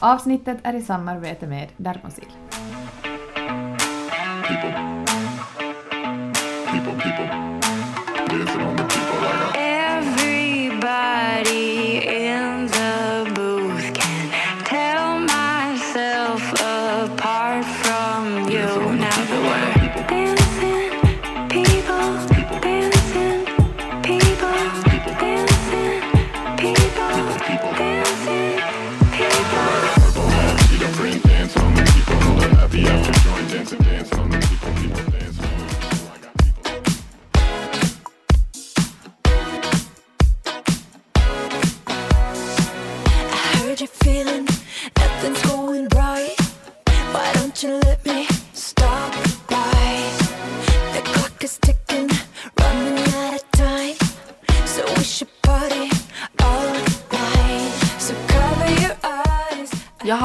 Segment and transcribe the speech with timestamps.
[0.00, 2.28] Avsnittet är i samarbete med Dermosil.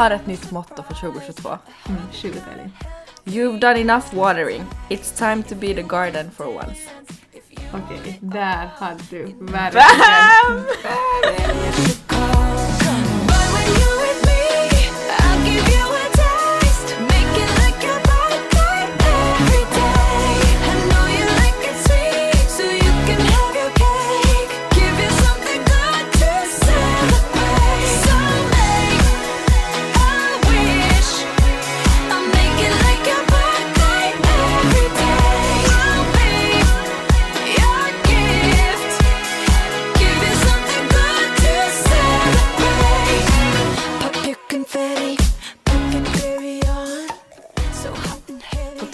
[0.04, 1.50] Har ett nytt motto för 2022.
[1.90, 2.72] Mm, Shoot Elin.
[3.24, 4.64] You've done enough watering.
[4.90, 6.80] It's time to be the garden for once.
[7.74, 10.66] Okej, där hade du verkligen...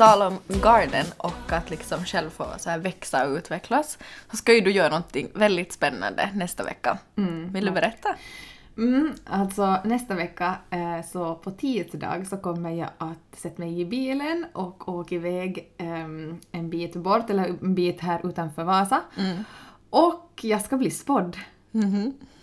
[0.09, 3.97] tal om garden och att liksom själv få så här växa och utvecklas
[4.31, 6.97] så ska ju du göra någonting väldigt spännande nästa vecka.
[7.53, 8.15] Vill du berätta?
[8.77, 13.85] Mm, alltså nästa vecka, eh, så på tisdag så kommer jag att sätta mig i
[13.85, 19.01] bilen och åka iväg ehm, en bit bort, eller en bit här utanför Vasa.
[19.89, 21.37] Och jag ska bli spådd.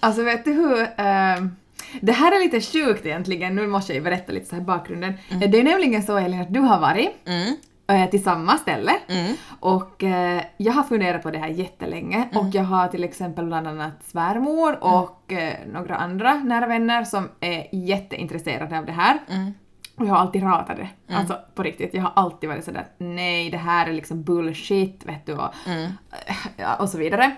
[0.01, 0.89] Alltså vet du hur...
[0.97, 1.57] ehm,
[2.01, 5.13] det här är lite sjukt egentligen, nu måste jag ju berätta lite så här bakgrunden.
[5.51, 7.57] Det är nämligen så Elin att du har varit Mm.
[8.11, 8.93] Till samma ställe.
[9.61, 13.67] Och eh, jag har funderat på det här jättelänge och jag har till exempel bland
[13.69, 19.19] annat svärmor och eh, några andra nära vänner som är jätteintresserade av det här.
[19.97, 20.89] Och jag har alltid ratat det.
[21.15, 25.27] Alltså på riktigt, jag har alltid varit sådär nej det här är liksom bullshit vet
[25.27, 25.55] du och,
[26.57, 27.37] ja, och så vidare.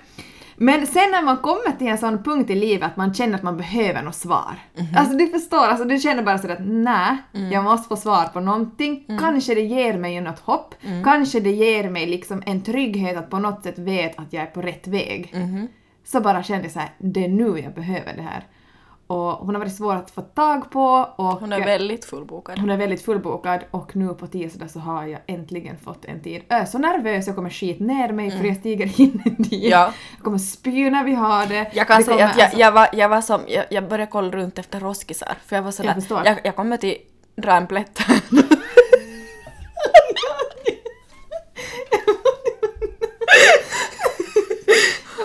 [0.61, 3.43] Men sen när man kommer till en sån punkt i livet att man känner att
[3.43, 4.59] man behöver något svar.
[4.97, 7.17] Alltså du förstår, alltså du känner bara sådär att nej,
[7.53, 9.05] jag måste få svar på någonting.
[9.21, 10.75] Kanske det ger mig något hopp.
[11.05, 14.47] Kanske det ger mig liksom en trygghet att på något sätt veta att jag är
[14.47, 15.35] på rätt väg.
[16.05, 18.45] Så bara kände jag såhär, det är nu jag behöver det här.
[19.11, 20.85] Och hon har varit svår att få tag på
[21.17, 22.59] och Hon är väldigt fullbokad.
[22.59, 26.43] hon är väldigt fullbokad och nu på tisdag så har jag äntligen fått en tid.
[26.49, 29.53] Jag är så nervös, jag kommer skit ner mig för jag stiger in dit.
[29.53, 29.71] Mm.
[29.71, 29.93] Ja.
[30.17, 31.71] Jag kommer spy när vi har det.
[31.75, 34.11] Jag kan Det säga att jag, alltså- jag, var, jag var som, jag, jag började
[34.13, 36.23] kolla runt efter roskisar för jag var sådär, Jag förstår.
[36.25, 36.97] jag, jag kommer till
[37.37, 38.21] dra en plätt här.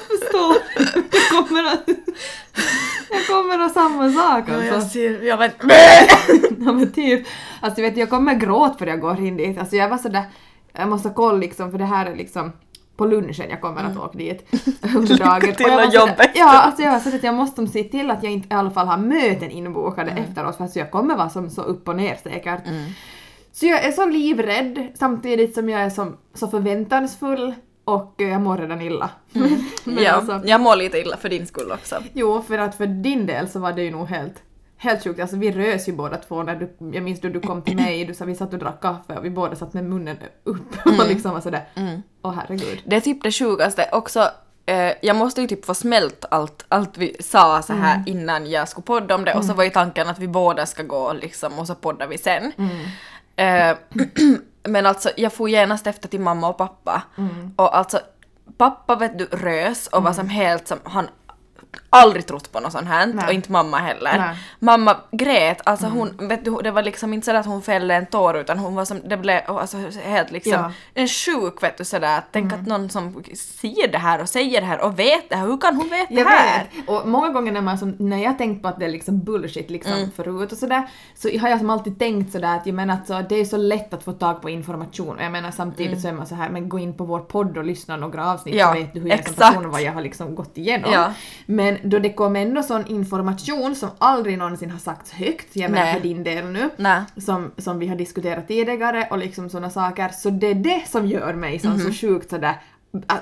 [0.08, 0.56] förstår.
[1.32, 1.90] Jag kommer att...
[3.14, 4.90] Jag kommer att samma sak Ja, jag alltså.
[4.90, 5.56] ser, jag vet,
[6.66, 7.28] Ja men typ.
[7.62, 9.58] Alltså vet, jag kommer gråta för jag går in dit.
[9.58, 10.24] Alltså jag var sådär,
[10.74, 12.52] jag måste kolla liksom för det här är liksom
[12.98, 14.46] på lunchen jag kommer att åka dit.
[14.84, 15.06] Mm.
[15.56, 16.32] till Och jobbet.
[16.36, 18.72] Ja, alltså jag var så att jag måste se till att jag inte i alla
[18.72, 22.16] fall har möten inbokade efteråt för att jag kommer vara som så upp och ner
[22.24, 22.62] säkert.
[23.52, 27.54] Så jag är så livrädd samtidigt som jag är som, så förväntansfull
[27.86, 29.10] och eh, jag mår redan illa.
[29.84, 31.96] Men ja, alltså, jag mår lite illa för din skull också.
[32.14, 34.36] Jo, för att för din del så var det ju nog helt,
[34.78, 35.20] helt sjukt.
[35.20, 38.06] Alltså vi rös ju båda två när du, jag minns då du kom till mig,
[38.06, 41.08] du sa vi satt och drack kaffe och vi båda satt med munnen upp och
[41.08, 41.64] liksom var sådär,
[42.22, 42.82] åh herregud.
[42.86, 44.30] Det är typ det sjukaste också.
[44.66, 48.70] Eh, jag måste ju typ få smält allt, allt vi sa så här innan jag
[48.70, 51.60] skulle podda om det och så var ju tanken att vi båda ska gå liksom
[51.60, 52.52] och så poddar vi sen.
[53.36, 53.78] Eh,
[54.64, 57.04] men alltså jag får genast efter till mamma och pappa.
[57.56, 58.00] Och alltså
[58.58, 61.08] pappa vet du rös och var som helt som han
[61.94, 63.28] aldrig trott på något sånt här Nej.
[63.28, 64.18] och inte mamma heller.
[64.18, 64.36] Nej.
[64.60, 68.06] Mamma grät, alltså hon, vet du, det var liksom inte så att hon fällde en
[68.06, 70.72] tår utan hon var som, det blev alltså helt liksom Ja.
[70.94, 74.68] en sjuk vet du sådär, tänk att någon som ser det här och säger det
[74.68, 76.68] här och vet det här, hur kan hon veta Jag det här?
[76.76, 76.90] vet!
[76.90, 79.70] Och många gånger när, man som, när jag tänkt på att det är liksom bullshit
[79.70, 83.08] liksom förut och sådär, så har jag som alltid tänkt sådär att jag menar att
[83.08, 86.08] så, det är så lätt att få tag på information och jag menar samtidigt så
[86.08, 88.68] är man så här men gå in på vår podd och lyssna några avsnitt Ja,
[88.68, 89.54] så vet du hur jag är som exakt.
[89.54, 90.92] person vad jag har liksom gått igenom.
[90.94, 91.14] Ja.
[91.46, 95.84] Men då det kom ändå sån information som aldrig någonsin har sagts högt, jag menar
[95.86, 95.94] Nej.
[95.94, 97.02] för din del nu, Nej.
[97.18, 101.08] som, som vi har diskuterat tidigare och liksom såna saker, så det är det som
[101.08, 101.80] gör mig som Mhm.
[101.80, 102.54] så sjukt sådär,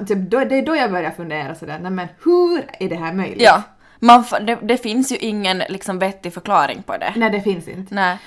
[0.08, 3.14] typ, då, det är då jag börjar fundera sådär, nej men hur är det här
[3.14, 3.42] möjligt?
[3.42, 3.64] Ja.
[4.00, 7.14] Man, det, det finns ju ingen liksom vettig förklaring på det.
[7.16, 7.96] Nej det finns inte.
[7.96, 8.18] Nej.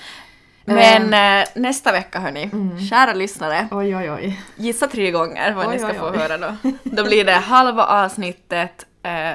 [0.64, 2.50] Men eh, nästa vecka hörni,
[2.90, 4.40] kära lyssnare, Oj oj oj.
[4.56, 6.16] gissa tre gånger vad Oj, ni ska oj, få oj.
[6.19, 6.56] höra då.
[6.82, 9.31] Då blir det halva avsnittet eh,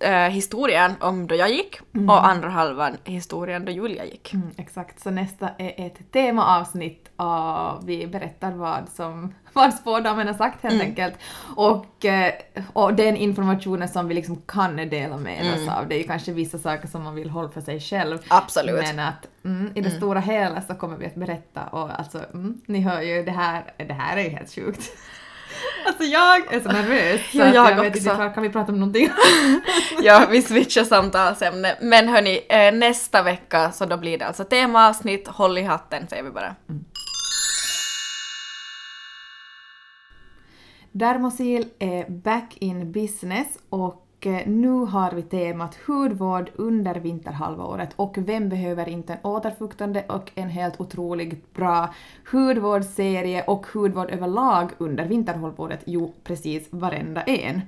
[0.00, 4.34] eh, historien om då jag gick och andra halvan historien då Julia gick.
[4.34, 10.34] Mm, exakt, så nästa är ett temaavsnitt och vi berättar vad som vad spådamen har
[10.34, 11.14] sagt helt enkelt.
[11.56, 12.34] Och, eh,
[12.72, 15.88] och den informationen som vi liksom kan dela med oss av.
[15.88, 18.18] Det är ju kanske vissa saker som man vill hålla för sig själv.
[18.28, 18.82] Absolut.
[18.82, 22.60] Men att mm, i det stora hela så kommer vi att berätta och alltså, mm,
[22.66, 24.82] ni hör ju det här, det här är ju helt sjukt.
[25.86, 28.10] Alltså jag är så nervös så Ja, jag jag vet också.
[28.10, 29.08] inte, kan vi prata om någonting?
[30.02, 31.76] Ja, vi switchar samtalsämne.
[31.80, 36.22] Men hörni, eh, nästa vecka så då blir det alltså temaavsnitt, håll i hatten säger
[36.22, 36.54] vi bara.
[40.92, 44.03] Dermosil är back in business och
[44.46, 50.48] nu har vi temat hudvård under vinterhalvåret och vem behöver inte en återfuktande och en
[50.48, 51.94] helt otroligt bra
[52.32, 55.80] hudvårdsserie och hudvård överlag under vinterhalvåret?
[55.84, 57.62] Jo, precis varenda en.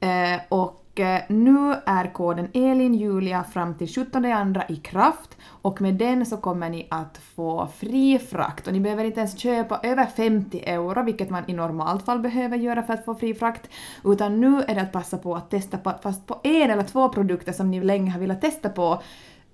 [0.00, 5.36] Eh, och och eh, nu är koden ELINJULIA fram till 17.2 i kraft.
[5.46, 8.66] Och med den så kommer ni att få fri frakt.
[8.66, 12.56] Och ni behöver inte ens köpa över 50 euro, vilket man i normalt fall behöver
[12.56, 13.68] göra för att få fri frakt,
[14.04, 17.08] utan nu är det att passa på att testa på, fast på en eller två
[17.08, 19.02] produkter som ni länge har velat testa på.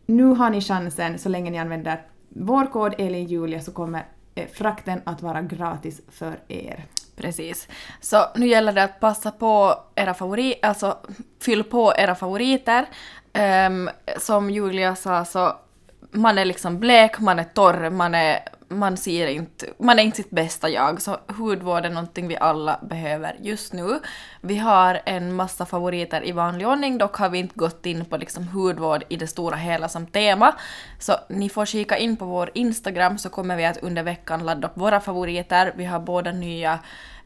[0.06, 4.04] Nu har ni chansen, så länge ni använder vår kod ELINJULIA så kommer
[4.38, 6.84] Eh, frakten att vara gratis för er.
[7.16, 7.68] Precis.
[8.00, 10.98] Så nu gäller det att passa på era favoriter, alltså
[11.42, 12.86] fyll på era favoriter.
[13.68, 15.56] Um, som Julia sa så
[16.10, 20.16] man är liksom blek, man är torr, man är man ser inte, man är inte
[20.16, 24.00] sitt bästa jag, så hudvård är någonting vi alla behöver just nu.
[24.40, 28.16] Vi har en massa favoriter i vanlig ordning, dock har vi inte gått in på
[28.16, 30.54] liksom hudvård i det stora hela som tema.
[30.98, 34.68] Så ni får kika in på vår Instagram så kommer vi att under veckan ladda
[34.68, 35.72] upp våra favoriter.
[35.76, 36.78] Vi har båda nya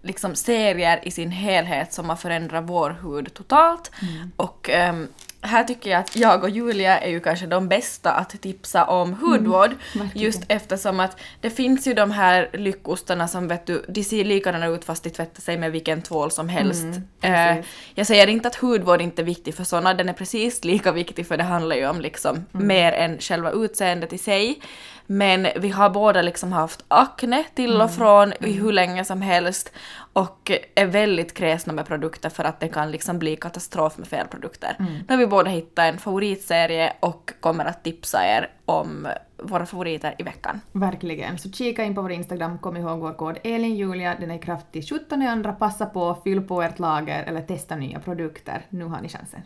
[0.03, 3.91] liksom serier i sin helhet som har förändrat vår hud totalt.
[4.37, 5.09] Och ehm,
[5.43, 9.13] här tycker jag att jag och Julia är ju kanske de bästa att tipsa om
[9.13, 9.71] hudvård.
[9.95, 10.25] verkligen.
[10.27, 14.67] just eftersom att det finns ju de här lyckostarna som vet du, de ser likadana
[14.67, 16.85] ut fast de tvättar sig med vilken tvål som helst.
[17.21, 17.73] eh, precis.
[17.95, 21.27] jag säger inte att hudvård inte är viktig för sådana, den är precis lika viktig
[21.27, 24.61] för det handlar ju om liksom mer än själva utseendet i sig.
[25.07, 29.73] Men vi har båda liksom haft akne till och från i hur länge som helst
[30.13, 34.27] och är väldigt kräsna med produkter för att det kan liksom bli katastrof med fel
[34.27, 34.77] produkter.
[34.79, 40.15] Nu har vi båda hittat en favoritserie och kommer att tipsa er om våra favoriter
[40.19, 40.61] i veckan.
[40.73, 41.39] Verkligen.
[41.39, 44.73] Så kika in på vår Instagram, kom ihåg vår kod ELINJULIA, den är i kraft
[44.73, 45.53] till 17 andra.
[45.53, 48.67] Passa på, fyll på ert lager eller testa nya produkter.
[48.69, 49.41] Nu har ni chansen.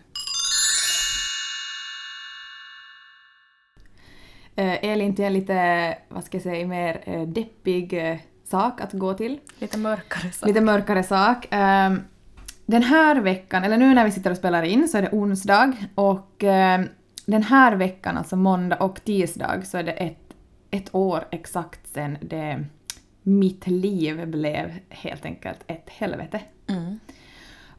[4.58, 8.16] Eh, Elin, till en lite, vad ska jag säga, mer eh, deppig eh,
[8.50, 9.38] sak att gå till.
[9.58, 10.46] Lite mörkare så.
[10.46, 11.46] Lite mörkare sak.
[11.50, 12.02] Ehm,
[12.66, 15.72] den här veckan, eller nu när vi sitter och spelar in så är det onsdag
[15.94, 16.88] och ehm,
[17.26, 20.34] den här veckan, alltså måndag och tisdag, så är det ett,
[20.70, 22.64] ett år exakt sedan det,
[23.22, 26.40] mitt liv blev helt enkelt ett helvete.
[26.66, 27.00] Mm.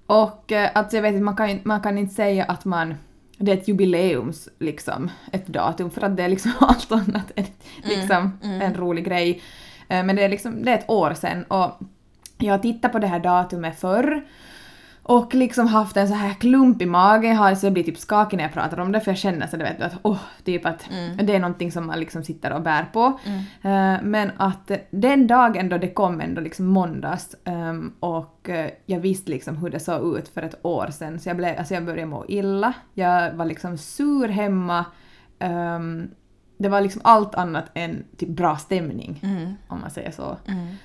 [0.06, 2.96] Och eh, alltså jag vet man kan, man kan inte säga att man
[3.38, 7.46] det är ett jubileums, liksom, ett datum, för att det är liksom allt annat än
[7.84, 9.42] liksom, en rolig grej.
[9.88, 11.72] Eh, Men det är liksom, det är ett år sedan och
[12.38, 14.26] jag har tittat på det här datumet förr
[15.04, 17.98] och liksom haft en så här klump i magen, jag har så jag blir typ
[17.98, 20.66] skakig när jag pratar om det för jag känner så du vet att åh, typ
[20.66, 20.90] att
[21.24, 23.20] det är någonting som man liksom sitter och bär på.
[23.70, 29.00] Eh, men att den dagen då det kom ändå liksom måndags ehm, och eh, jag
[29.00, 31.86] visste liksom hur det såg ut för ett år sedan så jag, blev, alltså jag
[31.86, 34.86] började må illa, jag var liksom sur hemma.
[35.40, 36.08] ehm,
[36.58, 39.22] det var liksom allt annat än typ bra stämning,
[39.68, 40.38] om man säger så.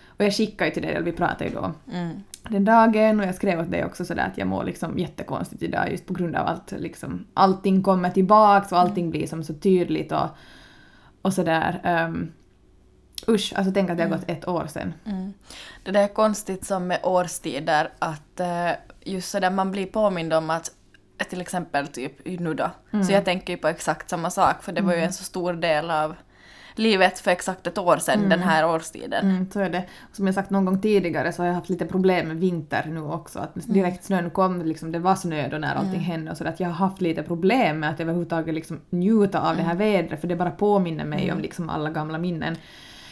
[0.06, 2.22] Och jag skickade ju till dig, eller vi pratade ju då Mm.
[2.48, 5.90] den dagen och jag skrev åt dig också sådär att jag mår liksom jättekonstigt idag
[5.90, 10.12] just på grund av att liksom allting kommer tillbaks och allting blir som så tydligt
[10.12, 10.28] och,
[11.22, 11.80] och sådär.
[12.08, 12.32] Um,
[13.28, 14.94] usch, alltså tänk att det har gått ett år sedan.
[15.04, 15.32] Mm.
[15.84, 18.70] Det där är konstigt som med årstider att eh,
[19.04, 20.70] just sådär man blir påmind om att
[21.24, 22.70] till exempel typ nu då.
[23.06, 25.52] Så jag tänker ju på exakt samma sak för det var ju en så stor
[25.52, 26.14] del av
[26.74, 29.30] livet för exakt ett år sedan den här årstiden.
[29.30, 29.84] Mm, så är det.
[30.12, 33.00] Som jag sagt någon gång tidigare så har jag haft lite problem med vinter nu
[33.00, 33.38] också.
[33.38, 36.60] Att direkt snön kom, liksom, det var snö då när allting hände och så att
[36.60, 40.28] jag har haft lite problem med att överhuvudtaget liksom njuta av det här vädret för
[40.28, 42.56] det bara påminner mig om liksom alla gamla minnen.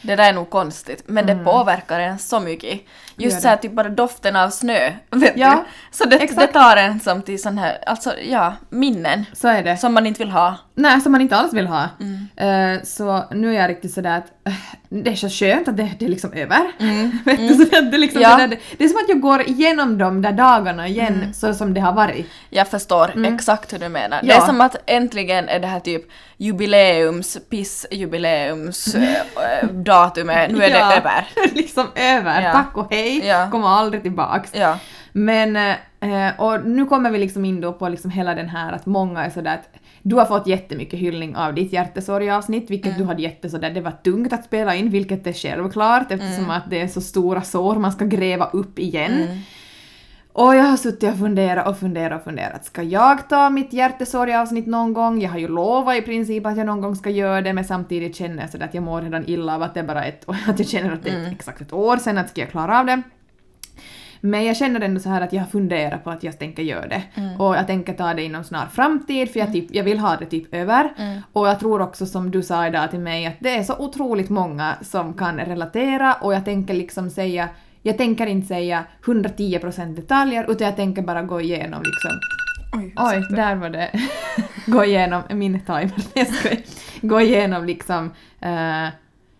[0.02, 2.72] Det där är nog konstigt, men det påverkar en så mycket.
[2.72, 2.84] Mm.
[3.16, 3.42] Just det.
[3.42, 5.96] så här typ bara doften av snö, vet Ja, du?
[5.96, 9.24] Så det, det tar en som till sån här, alltså ja, minnen.
[9.32, 9.76] Så är det.
[9.76, 10.56] Som man inte vill ha.
[10.74, 11.88] Nej, som man inte alls vill ha.
[12.00, 12.76] Mm.
[12.76, 14.52] Eh, så nu är jag riktigt sådär att eh,
[14.88, 16.60] det är så skönt att det, det är liksom över.
[16.80, 17.18] Mm.
[17.24, 18.36] Vet du, så att det, är liksom Ja.
[18.36, 21.32] det, där, det är som att jag går igenom de där dagarna igen Mm.
[21.32, 22.26] så som det har varit.
[22.50, 24.08] Jag förstår exakt hur du menar.
[24.08, 24.28] Det Mm.
[24.36, 24.42] Ja.
[24.42, 26.02] är som att äntligen är det här typ
[26.40, 31.26] jubileums, piss-jubileums äh, äh, datumet, nu är Ja, det över.
[31.54, 32.42] liksom över.
[32.42, 32.52] Ja.
[32.52, 33.26] Tack och hej.
[33.26, 33.50] Ja.
[33.50, 34.50] Kommer aldrig tillbaks.
[34.54, 34.78] Ja.
[35.12, 38.86] Men, eh, och nu kommer vi liksom in då på liksom hela den här att
[38.86, 43.22] många är sådär att du har fått jättemycket hyllning av ditt hjärtesorgavsnitt, vilket du hade
[43.22, 46.88] jätte sådär, det var tungt att spela in, vilket är självklart eftersom att det är
[46.88, 49.42] så stora sår man ska gräva upp igen.
[50.40, 52.64] Och jag har suttit och funderat och funderat och funderat.
[52.64, 55.20] Ska jag ta mitt hjärtesorgavsnitt någon gång?
[55.20, 58.16] Jag har ju lovat i princip att jag någon gång ska göra det men samtidigt
[58.16, 60.58] känner jag sådär att jag mår redan illa av att det är bara ett att
[60.58, 63.02] jag känner att det är exakt ett år sedan att ska jag klara av det.
[64.20, 67.02] Men jag känner ändå så här att jag funderar på att jag tänker göra det.
[67.38, 70.26] Och jag tänker ta det inom snar framtid för jag, typ, jag vill ha det
[70.26, 70.90] typ över.
[71.32, 74.30] Och jag tror också som du sa idag till mig att det är så otroligt
[74.30, 77.48] många som kan relatera och jag tänker liksom säga
[77.82, 82.10] jag tänker inte säga 110% detaljer utan jag tänker bara gå igenom liksom
[82.72, 83.90] Oj, Oj, där var det.
[84.66, 85.92] gå igenom min timer.
[86.14, 86.48] Jag ska
[87.00, 88.04] gå igenom liksom
[88.40, 88.88] eh,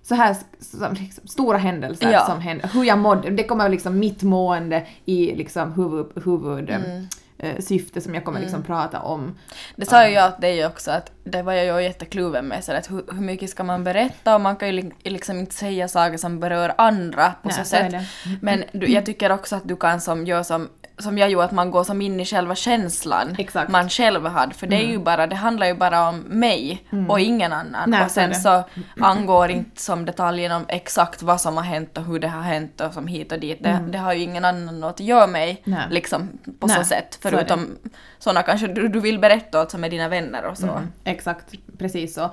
[0.02, 2.26] så här som, liksom, stora händelser Ja.
[2.26, 2.70] som händer.
[2.75, 3.30] Hur jag mådde.
[3.30, 7.06] Det kommer liksom mitt mående i liksom huvud, huvud Mm.
[7.42, 9.38] Eh, syfte som jag kommer liksom prata om.
[9.76, 12.73] Det sa ju jag till dig också att det var jag ju jättekluven med så
[12.73, 15.88] att hur, hur mycket ska man berätta och man kan ju li- liksom inte säga
[15.88, 17.90] saker som berör andra på Nej, så så sätt.
[17.90, 18.04] det.
[18.42, 20.68] Men du, jag tycker också att du kan som gör som
[21.00, 23.69] som jag gjorde att man går som in i själva känslan Exakt.
[23.69, 23.73] Mm.
[23.73, 27.21] man själv hade för det är ju bara, det handlar ju bara om mig och
[27.21, 28.64] ingen annan Nej, och så sen så
[29.00, 32.80] angår inte som detaljen om exakt vad som har hänt och hur det har hänt
[32.80, 33.62] och som hit och dit.
[33.62, 35.57] Det, det har ju ingen annan att göra Mm.
[35.64, 35.87] Nej.
[35.90, 36.28] liksom
[36.59, 37.76] på Nej, så sätt så förutom
[38.19, 40.66] sådana kanske du, du vill berätta åt som är dina vänner och så.
[40.66, 42.30] Mm, exakt, precis så.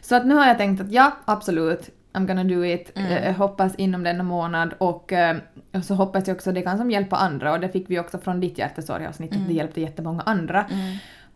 [0.00, 2.92] Så att nu har jag tänkt att ja, absolut, I'm gonna do it.
[2.94, 3.12] Mm.
[3.12, 5.36] Eh, hoppas inom denna månad och, eh,
[5.74, 8.18] och så hoppas jag också det kan som hjälpa andra och det fick vi också
[8.18, 9.48] från ditt hjärtesorgavsnitt Mm.
[9.48, 10.66] det hjälpte jättemånga andra.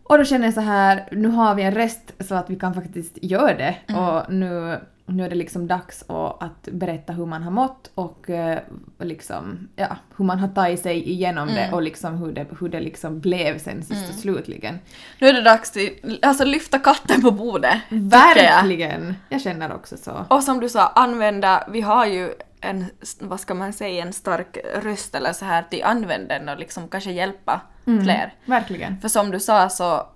[0.07, 2.73] Och då känner jag så här, nu har vi en rest så att vi kan
[2.73, 4.01] faktiskt göra det Mm.
[4.03, 8.29] och nu, nu är det liksom dags att, att berätta hur man har mått och
[8.29, 8.59] eh,
[8.99, 11.55] liksom, ja, hur man har tagit sig igenom Mm.
[11.69, 14.79] det och liksom hur det, hur det liksom blev sen sist och slutligen.
[15.19, 17.75] Nu är det dags till, alltså lyfta katten på bordet.
[17.89, 18.03] tycker
[18.43, 18.53] jag.
[18.53, 19.15] Verkligen!
[19.29, 20.25] Jag känner också så.
[20.29, 22.33] Och som du sa, använda, vi har ju
[22.65, 22.85] en,
[23.19, 26.87] vad ska man säga, en stark röst eller så här till använd den och liksom
[26.87, 28.03] kanske hjälpa Mm.
[28.03, 28.33] fler.
[28.45, 28.99] Verkligen.
[29.01, 30.07] För som du sa så,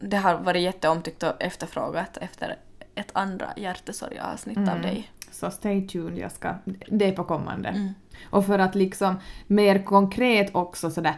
[0.00, 2.56] det har varit jätteomtyckt och efterfrågat efter
[2.94, 4.68] ett andra hjärtesorgavsnitt Mm.
[4.68, 5.10] av dig.
[5.30, 6.54] Så stay tuned, jag ska,
[6.88, 7.92] det är på kommande.
[8.30, 11.14] Och för att liksom mer konkret också sådär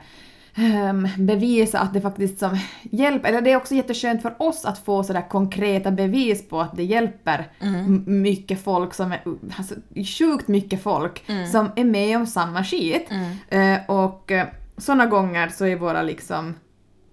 [1.19, 5.05] bevisa att det faktiskt som hjälper, eller det är också jätteskönt för oss att få
[5.05, 9.21] sådär konkreta bevis på att det hjälper m- mycket folk som är,
[9.59, 9.75] alltså
[10.19, 13.09] sjukt mycket folk som är med om samma skit.
[13.49, 16.55] Eh, och eh, såna gånger så är våra liksom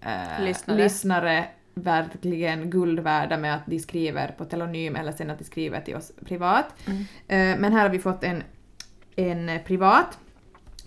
[0.01, 0.77] eh, Lyssnare.
[0.77, 5.81] lyssnare verkligen guld värda med att de skriver på telonym eller sen att de skriver
[5.81, 6.65] till oss privat.
[6.87, 6.93] Eh,
[7.59, 8.43] men här har vi fått en,
[9.15, 10.17] en privat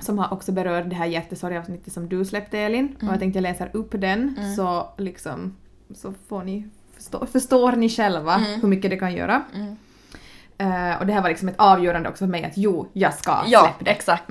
[0.03, 2.97] som har också berört det här hjärtesorgavsnittet som du släppte Elin.
[3.03, 5.57] Och jag tänkte jag läser upp den så liksom
[5.95, 9.43] så får ni förstå, förstår ni själva hur mycket det kan göra.
[10.59, 13.31] Eh, och det här var liksom ett avgörande också för mig att jo, jag ska
[13.47, 13.91] Ja, släppa det.
[13.91, 14.31] exakt.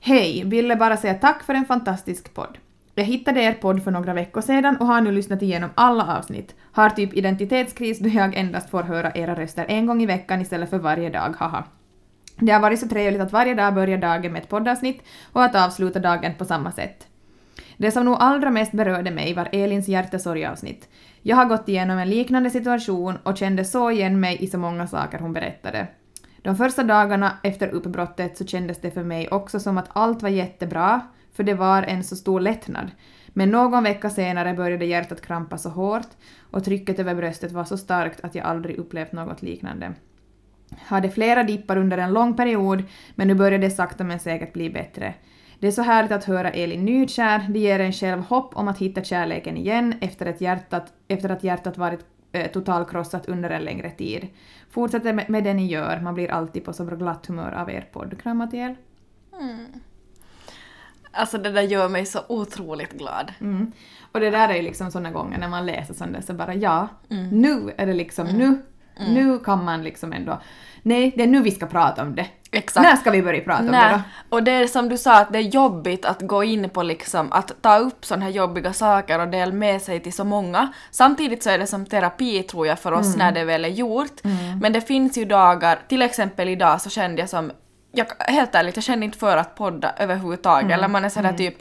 [0.00, 0.42] Hej!
[0.44, 2.58] Ville bara säga tack för en fantastisk podd.
[2.94, 6.54] Jag hittade er podd för några veckor sedan och har nu lyssnat igenom alla avsnitt.
[6.72, 10.70] Har typ identitetskris då jag endast får höra era röster en gång i veckan istället
[10.70, 11.64] för varje dag, haha.
[12.40, 15.02] Det har varit så trevligt att varje dag börja dagen med ett poddavsnitt
[15.32, 17.06] och att avsluta dagen på samma sätt.
[17.76, 20.88] Det som nog allra mest berörde mig var Elins hjärtesorgavsnitt.
[21.22, 24.86] Jag har gått igenom en liknande situation och kände så igen mig i så många
[24.86, 25.86] saker hon berättade.
[26.42, 30.28] De första dagarna efter uppbrottet så kändes det för mig också som att allt var
[30.28, 31.00] jättebra,
[31.32, 32.90] för det var en så stor lättnad.
[33.28, 36.08] Men någon vecka senare började hjärtat krampa så hårt
[36.50, 39.94] och trycket över bröstet var så starkt att jag aldrig upplevt något liknande.
[40.76, 42.82] Hade flera dippar under en lång period,
[43.14, 45.14] men nu börjar det sakta men säkert bli bättre.
[45.60, 48.78] Det är så härligt att höra Elin nykär, det ger en själv hopp om att
[48.78, 52.00] hitta kärleken igen efter, ett hjärtat, efter att hjärtat varit
[52.32, 54.28] eh, totalkrossat under en längre tid.
[54.70, 57.88] Fortsätter med, med det ni gör, man blir alltid på så glatt humör av er
[57.92, 58.20] podd.
[58.22, 58.76] Kramar till er.
[61.10, 63.32] Alltså det där gör mig så otroligt glad.
[63.40, 63.72] Mm.
[64.12, 66.54] Och det där är ju liksom såna gånger när man läser sånt där så bara
[66.54, 66.88] ja,
[67.32, 68.58] nu är det liksom nu,
[68.98, 70.40] nu kan man liksom ändå,
[70.82, 72.26] nej det är nu vi ska prata om det.
[72.50, 72.84] Exakt.
[72.84, 74.36] När ska vi börja prata om det då?
[74.36, 77.32] och det är som du sa att det är jobbigt att gå in på liksom
[77.32, 80.72] att ta upp sådana här jobbiga saker och dela med sig till så många.
[80.90, 84.20] Samtidigt så är det som terapi tror jag för oss när det väl är gjort.
[84.60, 87.52] Men det finns ju dagar, till exempel idag så kände jag som,
[87.92, 91.54] jag, helt ärligt jag kände inte för att podda överhuvudtaget eller man är sådär typ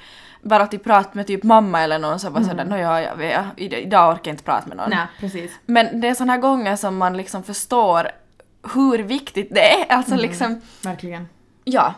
[0.48, 4.12] bara typ prata med typ mamma eller någon som var sådär nåja jag, jag, idag
[4.12, 4.90] orkar jag inte prata med någon.
[4.90, 5.52] Nej, precis.
[5.66, 8.12] Men det är sådana här gånger som man liksom förstår
[8.74, 9.92] hur viktigt det är.
[9.92, 11.28] Alltså liksom, Verkligen.
[11.64, 11.94] ja,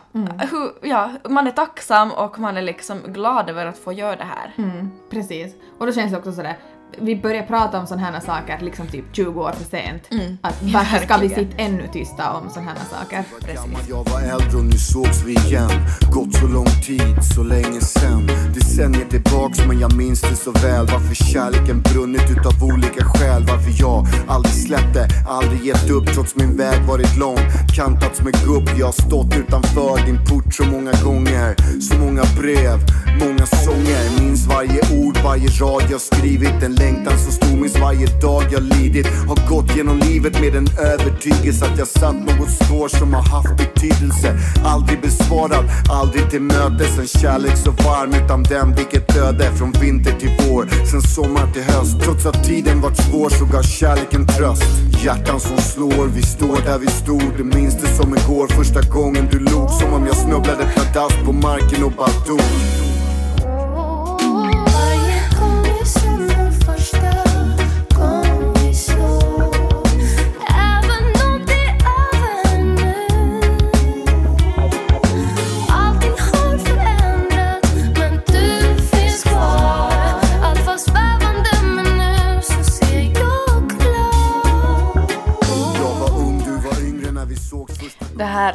[0.50, 4.24] hur, ja, man är tacksam och man är liksom glad över att få göra det
[4.24, 4.54] här.
[4.58, 5.54] Mm, precis.
[5.78, 6.56] Och då känns det också sådär,
[6.98, 10.02] vi börjar prata om sådana här saker liksom typ 20 år för sent.
[10.40, 13.24] Att varför ska vi sitta ännu tysta om sådana här saker?
[13.54, 15.70] gammal, jag var äldre och nu sågs vi igen.
[16.12, 18.26] Gått så lång tid, så länge sen.
[18.54, 20.86] Decennier tillbaks men jag minns det så väl.
[20.86, 23.42] Varför kärleken brunnit utav olika skäl?
[23.48, 27.38] Varför jag aldrig släppte, aldrig gett upp Trots min väg varit lång.
[27.76, 31.80] Kantats med gubb, jag har stått utanför din port så många gånger.
[31.80, 32.78] Så många brev,
[33.20, 34.20] många sånger.
[34.20, 38.62] Minns varje ord, varje rad jag skrivit En längtan så stor, minns varje dag jag
[38.62, 39.06] lidit.
[39.28, 43.56] Har gått genom livet med en övertygelse Att jag satt något spår som har haft
[43.56, 44.38] betydelse.
[44.64, 46.98] Aldrig besvarad, aldrig till mötes.
[46.98, 51.62] En kärlek så varm utan den, vilket öde Från vinter till vår, sen sommar till
[51.62, 54.72] höst Trots att tiden varit svår så gav kärleken tröst.
[55.04, 57.22] Hjärtan som slår, vi står där vi stod.
[57.36, 59.70] Du minns det som igår, första gången du log.
[59.70, 62.89] Som om jag snubblade pladask på marken och bara dog.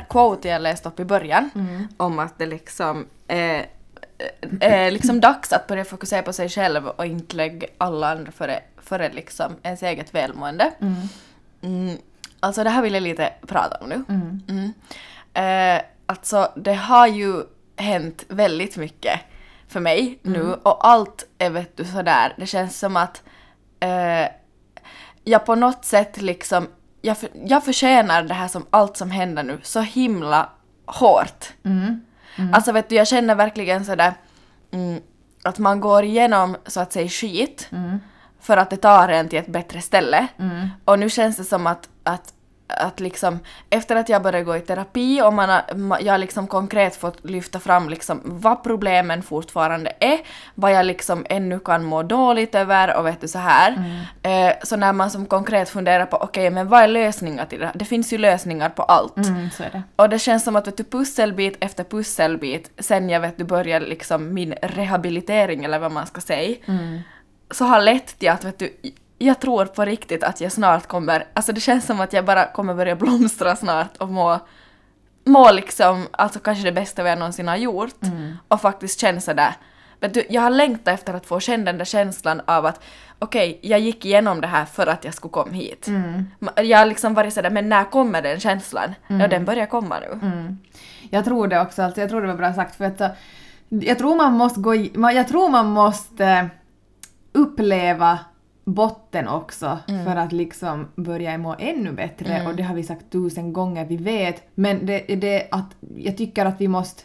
[0.10, 1.50] Quote jag läste upp i början
[1.98, 3.66] om att det liksom är,
[4.60, 8.60] är liksom dags att börja fokusera på sig själv och inte lägga alla andra före,
[8.78, 10.72] före liksom ens eget välmående.
[11.62, 11.98] Mm.
[12.40, 14.04] Alltså det här vill jag lite prata om nu.
[14.10, 14.74] Mm.
[15.34, 17.44] Eh, alltså det har ju
[17.76, 19.20] hänt väldigt mycket
[19.68, 23.24] för mig nu och allt är vet du sådär, det känns som att
[23.80, 24.28] eh,
[25.24, 26.68] jag på något sätt liksom,
[27.06, 30.50] jag, för, jag förtjänar det här som allt som händer nu så himla
[30.86, 31.46] hårt.
[32.54, 34.14] Alltså vet du, jag känner verkligen sådär
[34.72, 35.02] mm,
[35.44, 37.70] att man går igenom så att säga skit
[38.40, 40.28] för att det tar en till ett bättre ställe.
[40.86, 42.34] Och nu känns det som att, att
[42.68, 45.64] att liksom, efter att jag började gå i terapi och man har,
[46.02, 50.20] jag har liksom konkret fått lyfta fram liksom vad problemen fortfarande är,
[50.56, 53.72] vad jag liksom ännu kan må dåligt över och vet du så här.
[54.24, 57.66] Eh, så när man som konkret funderar på okej men vad är lösningar till det
[57.66, 57.74] här?
[57.76, 59.18] Det finns ju lösningar på allt.
[59.18, 59.84] Mm, det.
[59.96, 63.86] Och det känns som att vet du, pusselbit efter pusselbit, sen jag vet du började
[63.86, 66.56] liksom min rehabilitering eller vad man ska säga,
[67.52, 68.70] så har lett till att vet du,
[69.18, 72.46] jag tror på riktigt att jag snart kommer, alltså det känns som att jag bara
[72.46, 74.40] kommer börja blomstra snart och må,
[75.26, 77.96] må liksom, alltså kanske det bästa vi någonsin har gjort
[78.48, 79.54] och faktiskt känna sådär,
[80.00, 82.82] vet du, jag har längtat efter att få känna den där känslan av att
[83.20, 85.88] okej, jag gick igenom det här för att jag skulle komma hit.
[86.40, 88.96] Ma- Jag har liksom varit sådär, men när kommer den känslan?
[89.08, 90.20] Ja, den börjar komma nu.
[91.10, 93.10] Jag tror det också, alltså, jag tror det var bra sagt för att så,
[93.70, 94.76] jag tror man måste gå
[95.14, 96.50] jag tror man måste
[97.34, 98.20] uppleva
[98.66, 103.54] botten också för att liksom börja må ännu bättre och det har vi sagt tusen
[103.54, 104.44] gånger, vi vet.
[104.56, 107.04] Men det är det att jag tycker att vi måste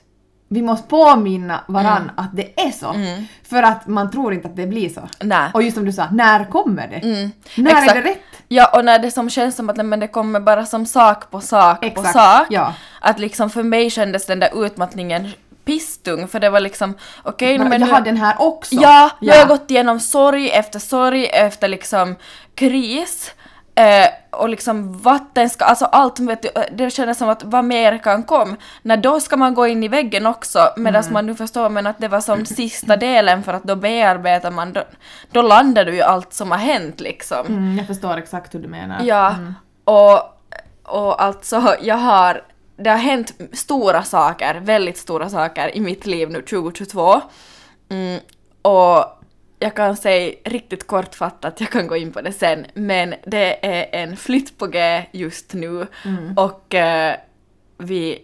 [0.53, 2.95] vi måste påminna varann att det är så.
[3.43, 5.01] För att man tror inte att det blir så.
[5.23, 5.51] Nej.
[5.55, 7.31] Och just som du sa, när kommer det?
[7.63, 7.91] När Exakt.
[7.91, 8.19] är det rätt?
[8.49, 11.41] Ja, och när det som känns som att men det kommer bara som sak på
[11.41, 12.47] sak på Exakt, sak.
[12.51, 12.75] ja.
[13.01, 15.29] Att liksom för mig kändes den där utmattningen
[15.65, 18.75] pisstung för det var liksom okej Bara, men jag har den här också.
[18.75, 22.17] Ja, har jag gått igenom sorg efter sorg efter liksom
[22.55, 23.35] kris.
[23.75, 27.65] Eh, och liksom vatten ska, alltså allt vet du, eh, det kändes som att vad
[27.65, 28.57] mer kan komma.
[28.83, 31.13] När då ska man gå in i väggen också medan Mm.
[31.13, 34.73] man nu förstår men att det var som sista delen för att då bearbetar man,
[34.73, 34.83] då,
[35.33, 37.47] då landar du ju allt som har hänt liksom.
[37.47, 39.01] Mm, jag förstår exakt hur du menar.
[39.03, 39.35] Ja,
[39.85, 40.19] och,
[40.85, 42.43] och alltså jag har,
[42.81, 47.21] det har hänt stora saker, väldigt stora saker i mitt liv nu 2022.
[47.89, 48.21] Mm,
[48.63, 49.05] och
[49.59, 54.03] jag kan säga riktigt kortfattat, jag kan gå in på det sen, men det är
[54.03, 55.87] en flytt på G just nu
[56.37, 57.17] och eh,
[57.79, 58.19] vi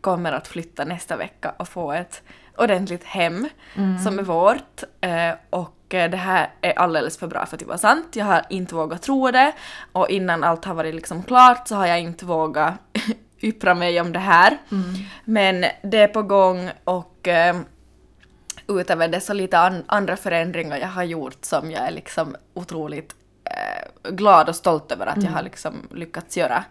[0.00, 2.22] kommer att flytta nästa vecka och få ett
[2.56, 3.48] ordentligt hem
[4.04, 4.82] som är vårt.
[5.00, 8.16] Eh, och eh, det här är alldeles för bra för att vara sant.
[8.16, 9.52] Jag har inte vågat tro det
[9.92, 12.74] och innan allt har varit liksom klart så har jag inte vågat
[13.40, 14.58] yppra mig om det här.
[15.24, 17.56] Men det är på gång och eh,
[18.68, 23.14] utöver det så lite an- andra förändringar jag har gjort som jag är liksom otroligt
[23.44, 26.64] eh, glad och stolt över att jag har liksom lyckats göra.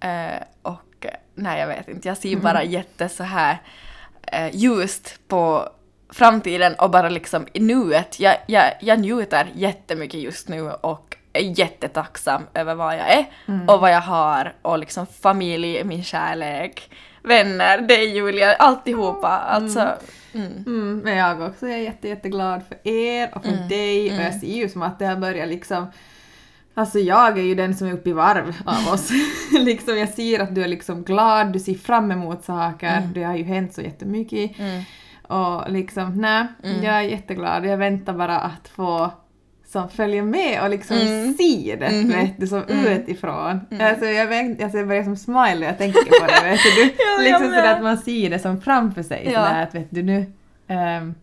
[0.00, 3.58] Eh, och eh, nej, jag vet inte, jag ser bara jätte så här
[4.22, 5.68] eh, ljust på
[6.10, 8.20] framtiden och bara liksom i nuet.
[8.20, 13.26] Jag, jag, jag njuter jättemycket just nu och är jättetacksam över vad jag är
[13.68, 16.90] och vad jag har och liksom familj, min kärlek,
[17.22, 19.28] vänner, dig Julia, alltihopa.
[19.28, 19.80] Alltså,
[20.34, 20.52] mm.
[20.66, 24.34] Mm, men jag också är jätte, jätteglad för er och för Mm, dig och jag
[24.34, 25.86] ser ju som att det har börjat liksom
[26.74, 29.10] Alltså jag är ju den som är uppe i varv av oss.
[29.60, 33.12] liksom jag ser att du är liksom glad, du ser fram emot saker, Mm.
[33.12, 34.50] det har ju hänt så jättemycket.
[35.22, 36.84] Och liksom, nej, Mm.
[36.84, 37.66] jag är jätteglad.
[37.66, 39.10] Jag väntar bara att få
[39.72, 41.34] som följer med och liksom Mm.
[41.34, 42.08] se det, Mhm.
[42.08, 42.86] vet du, som Mm.
[42.86, 43.60] utifrån.
[43.80, 46.82] Alltså jag, vet, alltså jag börjar som smile jag tänker på det, vet du.
[47.04, 49.30] jag liksom sådär att man ser det som framför sig, Ja.
[49.46, 50.26] sådär att vet du nu.
[50.68, 51.14] ehm,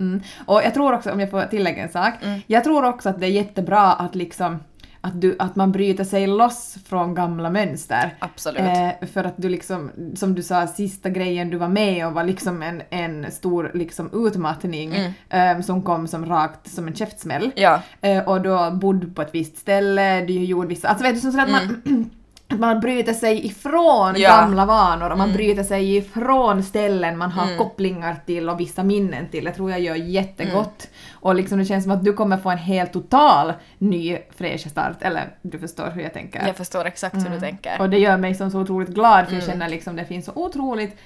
[0.00, 0.22] mm.
[0.46, 2.40] Och jag tror också, om jag får tillägga en sak, Mm.
[2.46, 4.60] jag tror också att det är jättebra att liksom
[5.04, 8.14] att, du, att man bryter sig loss från gamla mönster.
[8.18, 8.60] Absolut.
[8.60, 12.24] Eh, för att du liksom, som du sa, sista grejen du var med om var
[12.24, 14.94] liksom en, en stor liksom utmattning
[15.30, 17.50] eh, som kom som rakt som en käftsmäll.
[17.56, 17.80] Ja.
[18.00, 20.88] Eh, och då bodde på ett visst ställe, du gjorde vissa...
[20.88, 22.10] Alltså vet du, som så att man,
[22.48, 24.22] att man bryter sig ifrån Mm.
[24.22, 24.28] Ja.
[24.28, 29.28] gamla vanor och man bryter sig ifrån ställen man har kopplingar till och vissa minnen
[29.28, 29.44] till.
[29.44, 30.88] Det tror jag gör jättegott.
[31.24, 34.96] Och liksom det känns som att du kommer få en helt total ny fräsch start.
[35.00, 36.46] Eller du förstår hur jag tänker.
[36.46, 37.80] Jag förstår exakt hur du tänker.
[37.80, 40.32] Och det gör mig som så otroligt glad för jag känner liksom det finns så
[40.34, 40.96] otroligt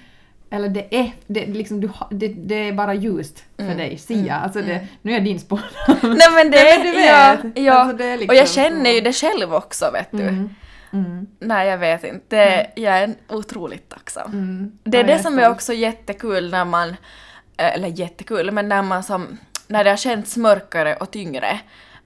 [0.51, 4.37] eller det är, det, liksom du, det, det är bara ljust för dig, Sia.
[4.37, 5.65] Alltså det, nu är jag din spådom.
[6.03, 7.65] Nej men det, Nej, men du ja, vet.
[7.65, 7.73] ja.
[7.75, 8.91] Alltså, det är liksom och jag känner så.
[8.91, 10.23] ju det själv också vet du.
[10.23, 10.49] Mm.
[10.93, 11.27] Mm.
[11.41, 14.33] Nej jag vet inte, det, jag är otroligt tacksam.
[14.33, 14.79] Mm.
[14.85, 18.69] Det är Ja, det jag som är också jättekul när man, eh, eller jättekul, men
[18.69, 21.61] när man som, när det har känts mörkare och tyngre,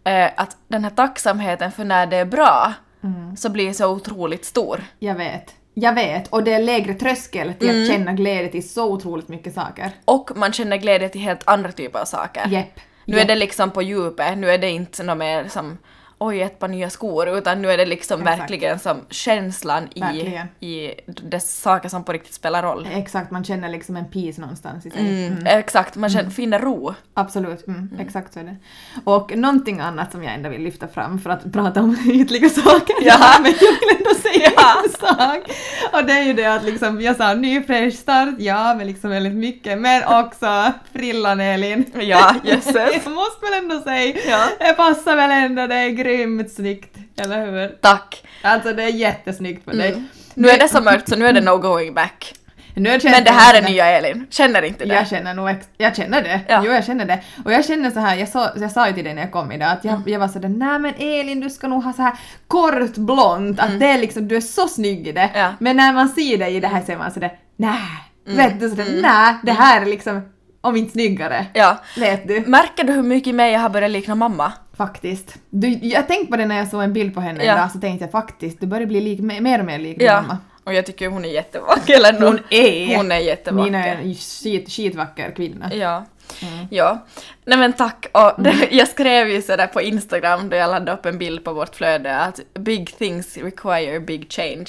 [0.05, 2.73] eh, att den här tacksamheten för när det är bra
[3.05, 3.37] Mm.
[3.37, 4.85] så blir så otroligt stor.
[4.99, 5.55] Jag vet.
[5.75, 6.29] Jag vet.
[6.29, 7.83] Och det är lägre tröskel till Mm.
[7.83, 9.91] att känna glädje till så otroligt mycket saker.
[10.05, 12.49] Och man känner glädje till helt andra typer av saker.
[12.49, 12.81] Jepp.
[13.05, 15.79] Nu är det liksom på djupet, nu är det inte något mer som
[16.27, 18.41] oj ett par nya skor utan nu är det liksom Exakt.
[18.41, 20.47] verkligen som känslan i, Verkligen.
[20.61, 22.89] i de saker som på riktigt spelar roll.
[22.93, 25.27] Exakt, man känner liksom en peace någonstans i sig.
[25.27, 26.95] Mm, Exakt, man känner, finner ro.
[27.15, 28.57] Absolut, mm, exakt så är det.
[29.05, 32.95] Och någonting annat som jag ändå vill lyfta fram för att prata om ytliga saker.
[33.03, 33.19] Ja.
[33.43, 34.51] men jag vill ändå säga
[34.85, 35.51] en sak.
[35.93, 39.11] Och det är ju det att liksom, jag sa ny fräsch start, ja men liksom
[39.11, 41.85] väldigt mycket, men också frillan Elin.
[42.01, 42.75] Ja, jösses.
[43.05, 44.49] jag måste väl ändå säga, Ja.
[44.59, 47.69] det passar väl ändå, det är grymt snyggt, eller hur?
[47.81, 48.25] Tack.
[48.43, 49.89] Alltså det är jättesnyggt på dig.
[49.93, 50.05] Mm.
[50.35, 52.35] Nu är det så mörkt så nu är det no going back.
[52.75, 52.85] Men
[53.25, 54.95] det här är nya Elin, känner inte det?
[54.95, 56.41] Jag känner nog, jag känner det.
[56.49, 56.63] Ja.
[56.65, 57.21] Jo, jag känner det.
[57.45, 59.53] Och jag känner så här, jag sa, jag sa ju till dig när jag kom
[59.53, 60.13] idag att jag, Mm.
[60.13, 62.13] jag var sådär nej men Elin du ska nog ha så här
[62.49, 65.21] kort blont, att det är liksom, du är så snygg i det.
[65.21, 65.41] Mm.
[65.41, 65.53] Ja.
[65.59, 67.79] Men när man ser dig i det här ser man sådär nej,
[68.27, 68.37] Mm.
[68.39, 70.23] vet du sådär nej, det här är liksom
[70.61, 71.47] om inte snyggare.
[71.53, 71.79] Ja.
[71.97, 72.41] Vet du?
[72.47, 74.53] Märker du hur mycket mer jag har börjat likna mamma?
[74.77, 75.35] Faktiskt.
[75.51, 77.53] Du, jag tänkte på det när jag såg en bild på henne Ja.
[77.55, 80.39] idag så tänkte jag faktiskt, du börjar bli lik, mer och mer lik din mamma.
[80.65, 81.95] Och jag tycker hon är jättevacker.
[81.97, 82.97] Eller Hon är!
[82.97, 83.65] Hon är jättevacker.
[83.71, 85.71] Nina är en skit, skitvacker kvinna.
[85.75, 86.05] Ja.
[86.43, 86.67] Mm.
[86.71, 87.07] Ja.
[87.45, 88.07] Nej men tack.
[88.13, 91.53] Och det, jag skrev ju sådär på Instagram då jag laddade upp en bild på
[91.53, 94.67] vårt flöde att big things require big change.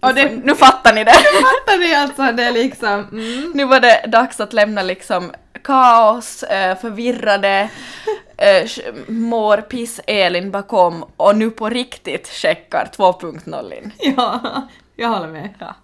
[0.00, 1.10] Och Och det- nu fattar ni det.
[1.12, 2.22] Fattar ni alltså?
[2.36, 2.88] Det liksom...
[3.12, 3.52] Mm.
[3.54, 5.32] nu var det dags att lämna liksom
[5.64, 7.68] kaos, eh, förvirrade,
[8.36, 8.70] eh,
[9.08, 13.92] mår piss Elin bakom och nu på riktigt checkar 2.0 in.
[14.16, 15.48] Ja, jag håller med.
[15.58, 15.76] Ja.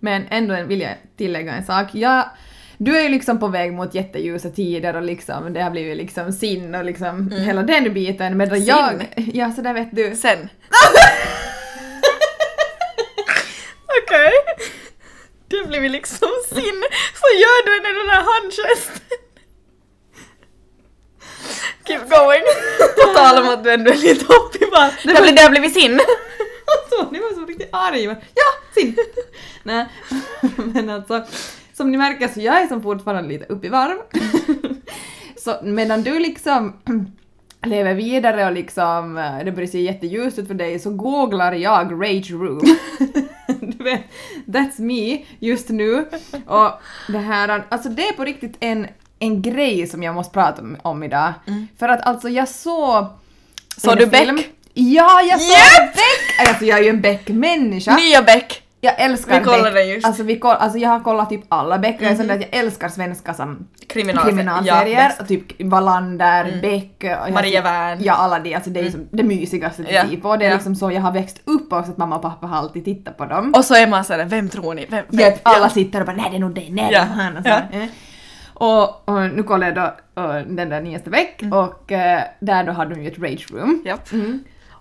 [0.00, 1.86] Men ändå vill jag tillägga en sak.
[1.92, 2.24] Jag,
[2.78, 6.32] du är ju liksom på väg mot jätteljusa tider och liksom det har blivit liksom
[6.32, 8.36] sin och liksom hela den biten.
[8.36, 8.66] Medan Sin?
[8.66, 9.08] jag...
[9.34, 10.16] Ja, så där vet du.
[10.16, 10.38] Sen.
[14.02, 14.32] Okej.
[15.48, 16.84] Det blir liksom sin.
[17.20, 19.00] Så gör du den där handgesten.
[21.86, 22.42] Keep going.
[22.96, 24.24] På tal om att du ändå är lite
[24.60, 24.92] i varv.
[25.04, 26.00] Det, det har blivit sin.
[26.90, 28.06] Så, ni var så riktigt arg.
[28.06, 28.96] men- Ja, sin!
[29.62, 29.86] Nej,
[30.56, 31.24] men alltså
[31.72, 33.96] som ni märker så jag är som fortfarande lite upp i varv.
[35.36, 36.76] Så medan du liksom
[37.66, 41.92] lever vidare och liksom eh, det börjar se jätteljust ut för dig så googlar jag
[41.92, 42.76] Rage Room.
[43.90, 44.02] vet,
[44.46, 46.06] that's me just nu.
[46.46, 46.70] Och
[47.08, 48.86] det här, alltså det är på riktigt en,
[49.18, 51.32] en grej som jag måste prata om, om idag.
[51.78, 53.06] För att alltså jag såg...
[53.76, 54.50] Såg du Beck?
[54.74, 55.94] Ja, jag såg Yep!
[55.94, 56.48] Beck!
[56.48, 57.96] Alltså jag är ju en Beck-människa.
[57.96, 58.63] Nya Beck!
[58.84, 59.86] Jag älskar Vi kollade Beck.
[59.94, 60.06] just.
[60.06, 62.88] Alltså, vi koll, alltså jag har kollat typ alla Beck och jag att jag älskar
[62.88, 65.00] svenska som Kriminalse- kriminalserier.
[65.00, 67.98] ja, och typ Wallander, Beck, och jag Maria typ- Wern.
[68.02, 68.54] Ja, alla de.
[68.54, 70.36] Alltså det är som det mysigaste Ja, att se på.
[70.36, 70.54] Det är ja.
[70.54, 73.24] liksom så jag har växt upp också att mamma och pappa har alltid tittat på
[73.24, 73.52] dem.
[73.56, 74.86] Och så är man sådär, vem tror ni?
[74.90, 75.32] Vem, vem?
[75.32, 77.36] Ja, alla sitter och bara nej det är nog det, nej det Ja, är han
[77.36, 77.48] och så.
[77.48, 77.60] ja.
[77.80, 77.86] eh.
[78.56, 81.58] Och, och nu kollar jag då eh, den där nyaste Beck Mm.
[81.58, 83.82] och eh, där då hade de ju ett rage room.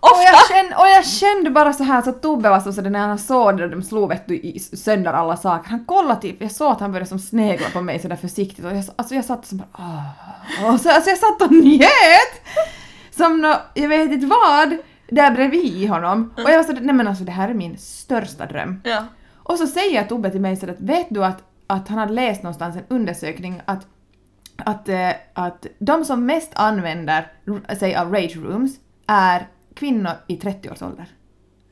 [0.03, 0.13] Japp.
[0.13, 3.07] Och jag, kände, och jag kände bara så här så Tobbe var så, så när
[3.07, 5.69] han såg det och de slog vet du, i sönder alla saker.
[5.69, 8.71] Han kollade typ, jag såg att han började som snegla på mig sådär försiktigt och
[8.71, 10.73] jag, alltså jag satt som bara åh.
[10.73, 12.33] Och så, alltså jag satt och njöt!
[13.11, 14.77] Som nå, jag vet inte vad,
[15.09, 16.33] där bredvid honom.
[16.37, 18.81] Och jag var sådär, nej men alltså det här är min största dröm.
[18.83, 19.05] Ja.
[19.35, 22.43] Och så säger Tobbe till mig sådär att vet du att, att han hade läst
[22.43, 23.87] någonstans en undersökning att,
[24.57, 27.31] att, eh, att de som mest använder
[27.79, 28.75] sig av rage rooms
[29.07, 31.05] är kvinnor i 30-årsåldern.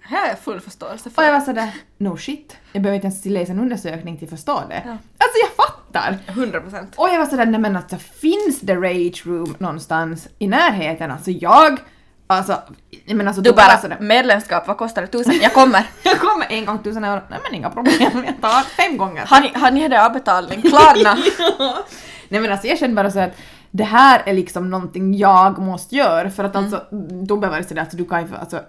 [0.03, 1.23] Här har jag full förståelse Och för.
[1.23, 4.63] jag var sådär, no shit, jag behöver inte ens läsa en undersökning till att förstå
[4.69, 4.81] det.
[4.85, 4.91] Ja.
[4.91, 6.17] Alltså jag fattar!
[6.27, 6.93] 100 procent.
[6.95, 11.11] Och jag var sådär, nej men alltså finns det rage room någonstans i närheten?
[11.11, 11.79] Alltså jag,
[12.27, 12.61] alltså,
[13.05, 15.07] men alltså Du bara, sådär, medlemskap, vad kostar det?
[15.07, 15.39] Tusen?
[15.41, 15.85] Jag kommer.
[16.03, 19.25] jag kommer en gång tusen euro, nej men inga problem, jag tar fem gånger.
[19.25, 20.61] Har ni, har ni det avbetalning?
[20.61, 21.17] Klarna?
[21.59, 21.85] Ja.
[22.29, 23.31] Nej men alltså jag kände bara så att
[23.71, 26.83] det här är liksom någonting jag måste göra för att alltså
[27.27, 28.59] Tobbe var sådär att du kan ju alltså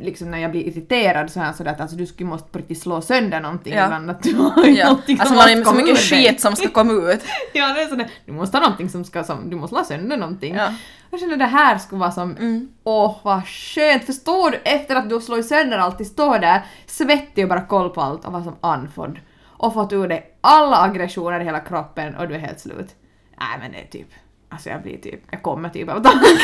[0.00, 2.58] liksom när jag blir irriterad så är han sådär att alltså du skulle måste på
[2.58, 3.84] riktigt slå sönder någonting Ja.
[3.84, 4.88] ibland att du har ja.
[4.88, 7.20] någonting Alltså som man har så mycket skit som ska komma ut.
[7.52, 10.16] Ja det är sådär, du måste ha någonting som ska som, du måste slå sönder
[10.16, 10.54] någonting.
[10.54, 10.68] Ja.
[11.10, 12.68] Jag kände det här skulle vara som, Mm.
[12.84, 17.44] åh vad skönt, förstår du efter att du har slagit sönder allt, står där svettig
[17.44, 19.18] och bara koll på allt och vara som andfådd.
[19.46, 22.94] Och fått ur dig alla aggressioner i hela kroppen och du är helt slut.
[23.40, 24.08] Nej men det är typ,
[24.54, 26.20] alltså jag blir typ, jag kommer typ av tanken.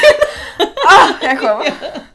[0.86, 1.72] Ah, jag kommer.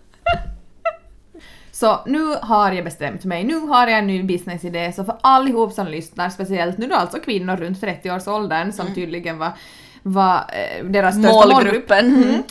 [1.71, 5.73] Så nu har jag bestämt mig, nu har jag en ny businessidé så för allihop
[5.73, 9.51] som lyssnar, speciellt nu då alltså kvinnor runt 30-årsåldern som tydligen var,
[10.03, 11.63] var eh, deras största målgrupp.
[11.63, 12.23] Målgruppen.
[12.23, 12.43] Mm.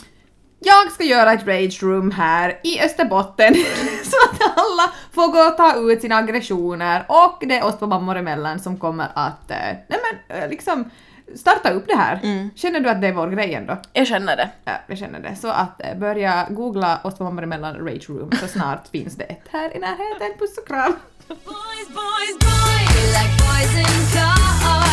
[0.59, 3.53] Jag ska göra ett rage room här i Österbotten
[4.03, 7.87] så att alla får gå och ta ut sina aggressioner och det är oss på
[7.87, 10.89] mammor emellan som kommer att eh, nej men, eh, liksom
[11.35, 12.19] starta upp det här.
[12.23, 12.49] Mm.
[12.55, 13.77] Känner du att det är vår grej ändå?
[13.93, 14.49] Jag känner det.
[14.65, 15.35] Ja, jag känner det.
[15.35, 19.23] Så att eh, börja googla oss på mammor emellan rage room så snart finns det
[19.23, 20.39] ett här i närheten.
[20.39, 20.95] Puss och kram!
[21.27, 22.89] Boys, boys, boys.
[22.95, 24.63] We like boys in cars.
[24.65, 24.84] Boys,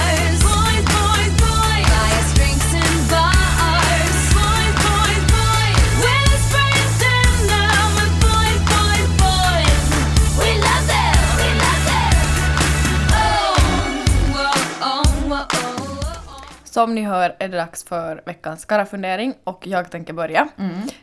[16.73, 20.49] Som ni hör är det dags för veckans karafundering och jag tänker börja.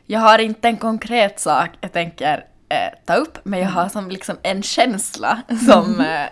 [0.05, 4.09] Jag har inte en konkret sak jag tänker eh, ta upp men jag har som
[4.09, 6.25] liksom en känsla som eh,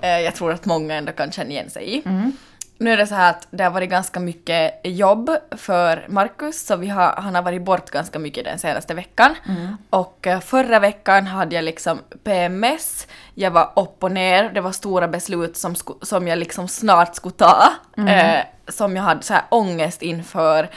[0.00, 2.02] eh, jag tror att många ändå kan känna igen sig i.
[2.78, 6.76] Nu är det så här att det har varit ganska mycket jobb för Markus, så
[6.76, 9.34] vi har, han har varit bort ganska mycket den senaste veckan.
[9.90, 14.72] Och eh, förra veckan hade jag liksom PMS, jag var upp och ner, det var
[14.72, 19.42] stora beslut som, som jag liksom snart skulle ta, eh, som jag hade så här
[19.48, 20.68] ångest inför.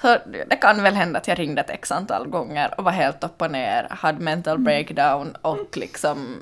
[0.00, 0.16] Så
[0.50, 3.42] det kan väl hända att jag ringde ett x antal gånger och var helt upp
[3.42, 6.36] och ner, hade mental breakdown och liksom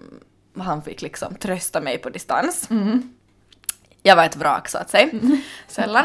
[0.59, 2.69] han fick liksom trösta mig på distans.
[4.03, 5.09] Jag var ett vrak så att säga.
[5.69, 6.05] Sällan.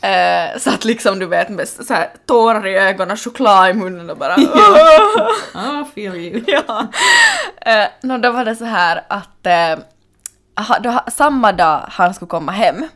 [0.00, 4.10] eh, så att liksom du vet med så här, tårar i ögonen, choklad i munnen
[4.10, 4.32] och bara
[5.54, 6.44] Ah, feel you.
[6.66, 6.86] ja.
[7.60, 9.78] Eh, no, då var det så här att eh,
[10.80, 12.88] då, samma dag han skulle komma hem,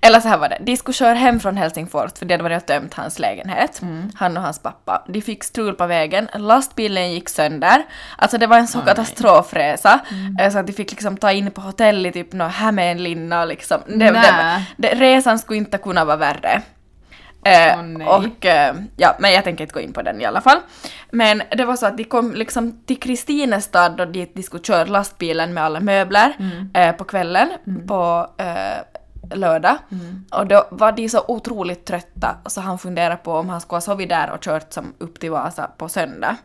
[0.00, 2.62] eller så här var det, de skulle köra hem från Helsingfors för det hade varit
[2.62, 3.80] och tömt hans lägenhet,
[4.14, 5.04] han och hans pappa.
[5.08, 7.84] De fick strul på vägen, lastbilen gick sönder,
[8.18, 10.00] alltså det var en så katastrofresa,
[10.40, 13.80] eh, så att de fick liksom ta in på hotell i typ nå Hämeenlinna liksom,
[13.86, 16.62] det, det, det, resan skulle inte kunna vara värre.
[17.44, 18.06] Eh, nej.
[18.06, 20.58] och eh, ja, men jag tänker inte gå in på den i alla fall.
[21.10, 24.84] Men det var så att de kom liksom till Kristinestad och dit de skulle köra
[24.84, 26.70] lastbilen med alla möbler Mm.
[26.74, 27.48] eh, på kvällen.
[27.88, 28.26] På,
[29.34, 29.76] lördag.
[30.30, 33.80] Och då var de så otroligt trötta så han funderade på om han skulle ha
[33.80, 36.36] sovit där och kört som upp till Vasa på söndag.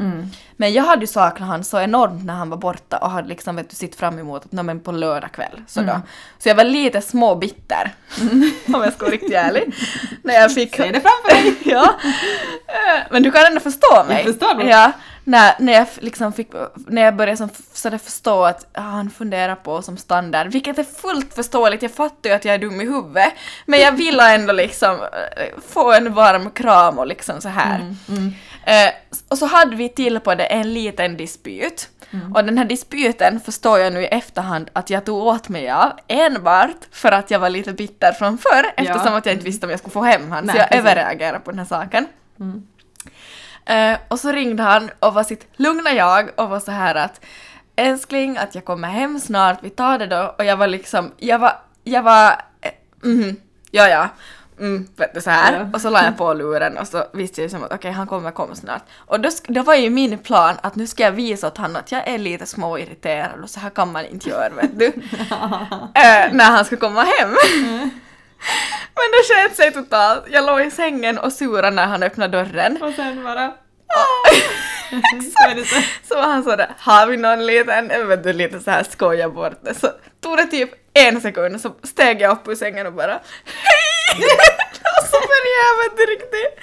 [0.58, 3.56] Men jag hade ju saknat han så enormt när han var borta och hade liksom
[3.56, 5.62] vet du, sitt fram emot att "Nå, men på lördag kväll.
[5.68, 6.02] Så, då.
[6.40, 7.94] så jag var lite småbitter,
[8.74, 9.74] om jag ska vara riktigt ärlig.
[10.24, 10.76] när jag fick...
[10.76, 11.56] Se det framför dig!
[11.74, 11.84] ja.
[12.68, 14.24] Eh, Men du kan ändå förstå mig.
[14.26, 14.70] förstår det.
[14.70, 14.92] Ja.
[15.24, 19.56] När, när jag liksom fick, när jag började som sådär förstå att ah, han funderar
[19.56, 22.86] på som standard, vilket är fullt förståeligt, jag fattar ju att jag är dum i
[22.86, 23.34] huvudet,
[23.66, 27.96] men jag ville ändå liksom eh, få en varm kram och liksom så här.
[28.64, 28.94] Eh,
[29.28, 31.90] och så hade vi till på det en liten dispyt.
[32.36, 35.92] Och den här dispyten förstår jag nu i efterhand att jag tog åt mig av
[36.08, 39.70] enbart för att jag var lite bitter från förr eftersom att jag inte visste om
[39.70, 40.30] jag skulle få hem.
[40.30, 40.86] Nej, så jag precis.
[40.86, 42.08] överreagerade på den här saken.
[43.66, 47.22] Eh, och så ringde han och var sitt lugna jag och var så här att
[47.76, 51.40] älskling att jag kommer hem snart, vi tar det då och jag var liksom, jag
[51.40, 52.42] var, jag var,
[53.04, 53.36] mhm,
[53.72, 54.10] ja ja,
[54.60, 55.54] mm, vet du så här.
[55.60, 55.70] Ja.
[55.74, 58.32] Och så la jag på luren och så visste jag som att okej han kommer
[58.32, 58.84] komma snart.
[58.96, 61.92] Och då, då var ju min plan att nu ska jag visa åt honom att
[61.92, 64.86] jag är lite småirriterad och så här kan man inte göra vet du.
[65.94, 67.36] Eh, när han ska komma hem.
[68.96, 70.24] Men det sket sig totalt.
[70.30, 72.82] Jag låg i sängen och surade när han öppnade dörren.
[72.82, 73.54] Och sen bara...
[75.16, 75.84] Exakt!
[76.08, 79.60] Så var han sådär, har vi någon liten, vet du, lite så här skoja bort
[79.62, 79.74] det.
[79.74, 79.92] Så
[80.24, 84.28] tog det typ en sekund så steg jag upp ur sängen och bara hej!
[84.98, 86.54] Och så började jag vet du riktigt,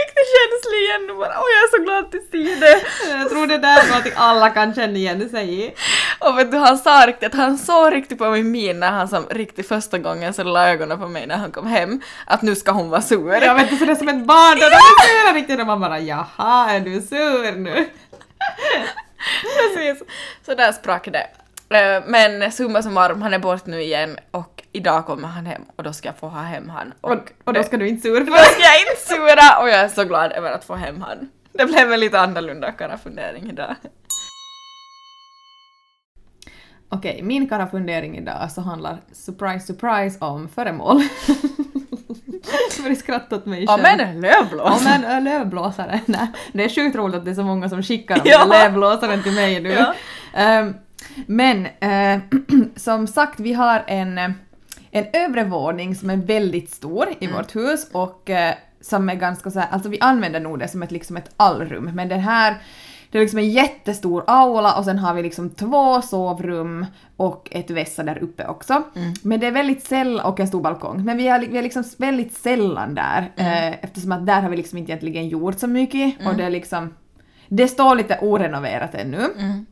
[0.00, 2.80] riktigt känslig igen och bara åh jag är så glad att du ser det.
[3.18, 5.74] Jag tror det där är något alla kan känna igen sig i.
[6.18, 9.26] Och vet du, han sa riktigt, han såg riktigt på min min när han som
[9.30, 12.70] riktigt första gången så la ögonen på mig när han kom hem att nu ska
[12.72, 13.32] hon vara sur.
[13.42, 15.80] Jag vet inte, det är som ett barn där de är sura riktigt och man
[15.80, 17.88] bara jaha, är du sur nu?
[19.42, 20.02] Precis.
[20.46, 21.26] Så där sprack det.
[21.76, 25.82] Eh, Men summa summarum, han är bort nu igen och idag kommer han hem och
[25.84, 26.92] då ska jag få ha hem han.
[27.00, 29.80] Och, och då det- ska du inte sur då ska jag inte sura och jag
[29.80, 31.30] är så glad över att få hem han.
[31.52, 32.72] Det blev en lite annorlunda
[33.04, 33.74] fundering idag.
[36.88, 41.02] Okej, min kara fundering idag så handlar surprise surprise om föremål.
[42.76, 43.82] Jag börjar skratta åt mig själv.
[43.82, 44.82] men lövblås!
[44.84, 46.00] Ja men ö, lövblåsare.
[46.06, 48.44] Nej, det är sjukt roligt att det är så många som skickar de Ja.
[48.44, 49.70] lövblåsaren till mig nu.
[49.70, 49.94] Ja.
[50.34, 50.74] Ehm,
[51.26, 52.20] men eh,
[52.76, 54.30] som sagt, vi har en, eh,
[54.90, 57.36] en övre våning som är väldigt stor i Mm.
[57.36, 60.82] vårt hus och eh, som är ganska så här, alltså vi använder nog det som
[60.82, 62.56] ett, liksom ett allrum, men den här
[63.10, 67.70] det är liksom en jättestor aula och sen har vi liksom två sovrum och ett
[67.70, 68.82] vässa där uppe också.
[68.96, 69.12] Mm.
[69.22, 71.84] Men det är väldigt sällan, och en stor balkong, men vi är, vi är liksom
[71.96, 73.72] väldigt sällan där Mm.
[73.72, 76.50] eh, eftersom att där har vi liksom inte egentligen gjort så mycket och det är
[76.50, 76.94] liksom
[77.48, 79.26] det står lite orenoverat ännu.
[79.38, 79.66] Mm.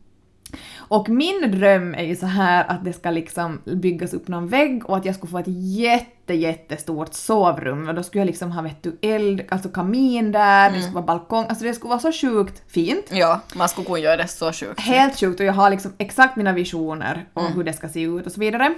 [0.88, 4.90] Och min dröm är ju så här att det ska liksom byggas upp någon vägg
[4.90, 8.62] och att jag skulle få ett jätte, jättestort sovrum och då skulle jag liksom ha
[8.62, 12.12] vet du, eld, alltså kamin där, det skulle vara balkong, alltså det skulle vara så
[12.12, 13.06] sjukt fint.
[13.10, 14.80] Ja, man skulle kunna göra det så sjukt.
[14.80, 18.26] Helt sjukt och jag har liksom exakt mina visioner om hur det ska se ut
[18.26, 18.74] och så vidare.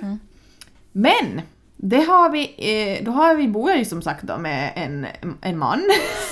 [0.93, 1.41] Men
[1.83, 2.55] det har vi,
[2.99, 5.07] eh, då har vi, bor jag ju som sagt då med en,
[5.41, 5.83] en man.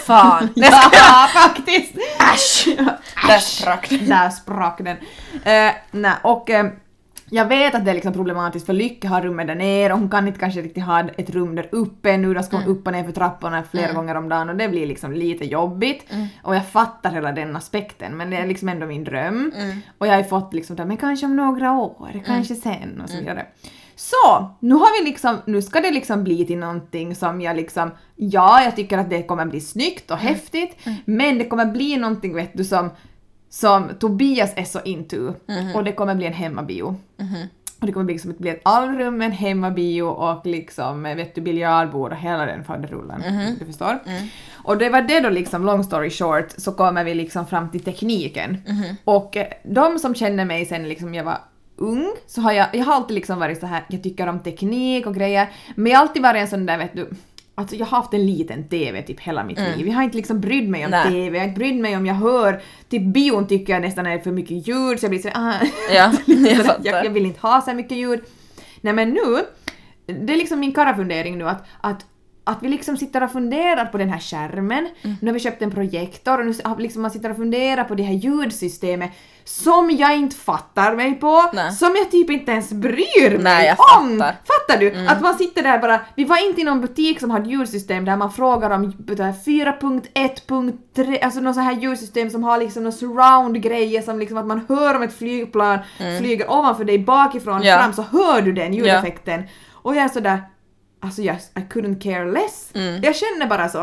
[0.06, 0.48] Fan!
[0.54, 1.94] ja, faktiskt!
[2.34, 2.76] Äsch!
[3.28, 3.96] Där sprack det.
[3.96, 4.96] Där sprack den.
[5.44, 6.66] Eh, nej, och eh,
[7.30, 10.10] jag vet att det är liksom problematiskt för Lycka har rummet där nere och hon
[10.10, 12.92] kan inte kanske riktigt ha ett rum där uppe nu, då ska hon upp och
[12.92, 16.12] ner för trapporna flera gånger om dagen och det blir liksom lite jobbigt.
[16.42, 19.52] Och jag fattar hela den aspekten men det är liksom ändå min dröm.
[19.98, 23.10] Och jag har ju fått liksom det, men kanske om några år, kanske sen och
[23.10, 23.46] så vidare.
[24.00, 27.90] Så, nu har vi liksom, nu ska det liksom bli till någonting som jag liksom,
[28.16, 32.34] ja jag tycker att det kommer bli snyggt och häftigt, men det kommer bli någonting
[32.34, 32.90] vet du som
[33.50, 35.32] som Tobias är så into
[35.74, 36.96] och det kommer bli en hemmabio.
[37.80, 42.12] Och det kommer bli, liksom, bli ett allrum, en hemmabio och liksom vet du biljardbord
[42.12, 43.22] och hela den faderullen.
[43.58, 43.98] Du förstår?
[44.64, 47.84] Och det var det då liksom, long story short, så kommer vi liksom fram till
[47.84, 48.62] tekniken.
[49.04, 51.38] Och eh, de som känner mig sen liksom jag var
[51.78, 55.06] ung så har jag, jag har alltid liksom varit så här, jag tycker om teknik
[55.06, 57.10] och grejer, men jag har alltid varit en sån där vet du,
[57.54, 59.86] Alltså jag har haft en liten TV typ hela mitt liv.
[59.88, 61.04] Jag har inte liksom brytt mig om Nej.
[61.10, 64.18] TV, jag har inte brytt mig om jag hör, typ bion tycker jag nästan är
[64.18, 65.54] för mycket ljud så jag blir så ah,
[65.94, 68.20] Ja, jag jag, jag vill inte ha så mycket ljud.
[68.80, 69.44] Nej men nu,
[70.06, 72.06] det är liksom min karafundering nu att, att
[72.44, 75.16] att vi liksom sitter och funderar på den här skärmen, Mm.
[75.20, 78.02] nu har vi köpt en projektor och nu liksom man sitter och funderar på det
[78.02, 79.10] här ljudsystemet
[79.48, 81.72] som jag inte fattar mig på, Nej.
[81.72, 84.18] som jag typ inte ens bryr mig Nej, om.
[84.18, 84.36] fattar.
[84.44, 85.06] Fattar du?
[85.08, 88.16] Att man sitter där bara, vi var inte i någon butik som hade ljudsystem där
[88.16, 92.92] man frågar om det här 4.1.3, alltså någon sån här ljudsystem som har liksom någon
[92.92, 95.78] surround-grejer som liksom att man hör om ett flygplan
[96.18, 97.66] flyger ovanför dig bakifrån Mm.
[97.68, 97.78] Ja.
[97.78, 99.42] fram så hör du den ljudeffekten.
[99.72, 100.42] Och jag är sådär
[101.00, 102.70] alltså jag, I couldn't care less.
[103.02, 103.82] Jag känner bara så.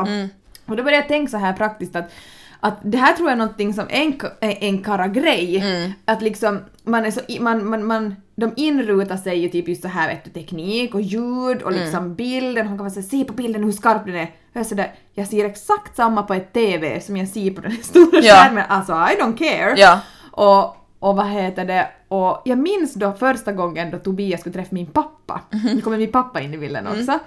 [0.66, 2.12] Och då började jag tänka så här praktiskt att
[2.60, 5.64] att det här tror jag är någonting som är en, en kara-grej.
[6.06, 9.88] Att liksom, man är så, man, man, man, de inrutar sig ju typ just så
[9.88, 12.68] här vet du, teknik och ljud och liksom bilden.
[12.68, 14.32] Han kan vara så här, se på bilden hur skarp den är.
[14.54, 17.62] Jag, är så där, jag ser exakt samma på ett TV som jag ser på
[17.62, 18.34] den stora Ja.
[18.34, 18.64] skärmen.
[18.70, 19.74] Alltså I don't care.
[19.78, 20.00] Ja.
[20.32, 24.70] Och, och vad heter det, och jag minns då första gången då Tobias skulle träffa
[24.76, 25.42] min pappa.
[25.52, 27.20] Nu kommer min pappa in i bilden också.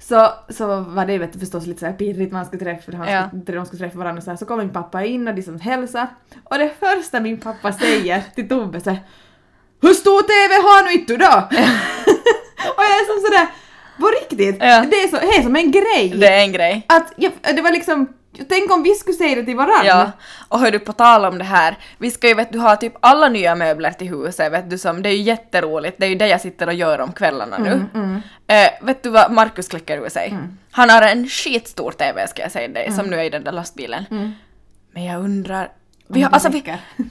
[0.00, 3.08] Så, så var det vet du, förstås lite så här pirrigt, man skulle träffa, han
[3.12, 3.28] Ja.
[3.42, 4.36] skulle, de skulle träffa varandra så, här.
[4.36, 6.06] så kommer min pappa in och de som hälsar.
[6.44, 8.98] Och det första min pappa säger till Tobbe så här,
[9.82, 11.26] Hur stor TV har nu inte då?
[12.76, 13.46] och jag är som sådär,
[14.00, 14.84] på riktigt, Ja.
[14.90, 16.14] det, är så, det är som en grej.
[16.20, 16.86] Det är en grej.
[16.88, 18.06] Att jag, det var liksom,
[18.48, 19.84] tänk om vi skulle säga det till varandra.
[19.84, 20.10] Ja,
[20.48, 22.92] och hör du på tal om det här, vi ska ju vet du ha typ
[23.00, 26.14] alla nya möbler till huset vet du som, det är ju jätteroligt, det är ju
[26.14, 27.86] det jag sitter och gör om kvällarna nu.
[28.46, 30.38] Eh, vet du vad Markus kläcker ur sig?
[30.70, 33.52] Han har en skitstor TV ska jag säga dig, som nu är i den där
[33.52, 34.34] lastbilen.
[34.92, 35.68] Men jag undrar,
[36.10, 36.64] vi har, alltså vi,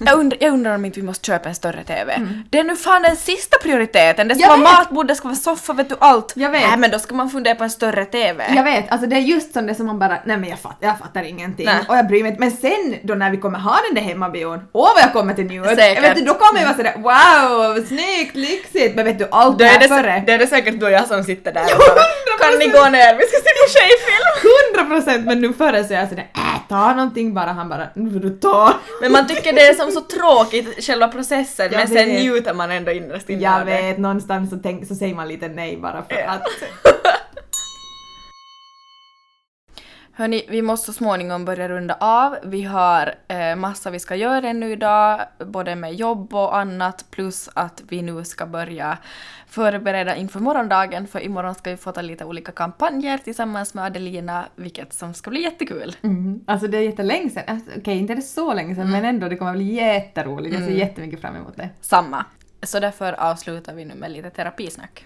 [0.06, 2.22] jag, undrar, jag undrar om inte vi måste köpa en större TV.
[2.50, 4.72] Det är nu fan den sista prioriteten, det ska Jag vara vet.
[4.78, 6.34] matbord, det ska vara soffa, vet du allt.
[6.36, 6.62] Jag vet.
[6.62, 8.44] Nej men då ska man fundera på en större TV.
[8.56, 10.88] Jag vet, alltså det är just som det som man bara, nej men jag fattar,
[10.88, 11.76] jag fattar ingenting Nej.
[11.90, 12.40] och jag bryr mig inte.
[12.40, 15.46] Men sen då när vi kommer ha den där hemmabion, åh vad jag kommer till
[15.46, 15.66] njut!
[15.78, 19.66] Vet du, då kommer jag vara sådär wow, snyggt, lyxigt, men vet du allt det
[19.68, 20.24] är det, före.
[20.26, 22.72] det är det säkert då jag som sitter där och bara, Kan ni 100%.
[22.84, 24.86] gå ner, vi ska se på tjejfilm!
[24.86, 27.88] 100 procent men nu före så är jag sådär, äh, ta någonting bara, han bara,
[27.96, 28.74] nu får du ta.
[29.02, 32.22] Men man tycker det är som så tråkigt, själva processen, Jag men sen vet.
[32.22, 35.78] njuter man ändå innerst inne Jag vet, någonstans så, tänk, så säger man lite nej
[35.78, 36.44] bara för att.
[40.18, 42.38] Hörni, vi måste så småningom börja runda av.
[42.44, 47.50] Vi har eh, massa vi ska göra ännu idag, både med jobb och annat, plus
[47.54, 48.98] att vi nu ska börja
[49.48, 54.46] förbereda inför morgondagen, för imorgon ska vi få ta lite olika kampanjer tillsammans med Adelina,
[54.56, 55.96] vilket som ska bli jättekul.
[56.02, 56.42] Mm.
[56.48, 59.30] Alltså det är jättelänge sedan, alltså, okej inte är det så länge sedan men ändå
[59.30, 61.70] det kommer bli jätteroligt, jag ser jättemycket fram emot det.
[61.82, 62.26] Samma.
[62.64, 65.06] Så därför avslutar vi nu med lite terapisnack.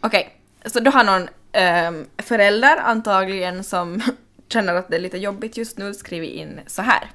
[0.00, 0.30] Okej,
[0.66, 4.02] så du har någon ehm, förälder antagligen som
[4.48, 7.10] känner att det är lite jobbigt just nu skriver in så här.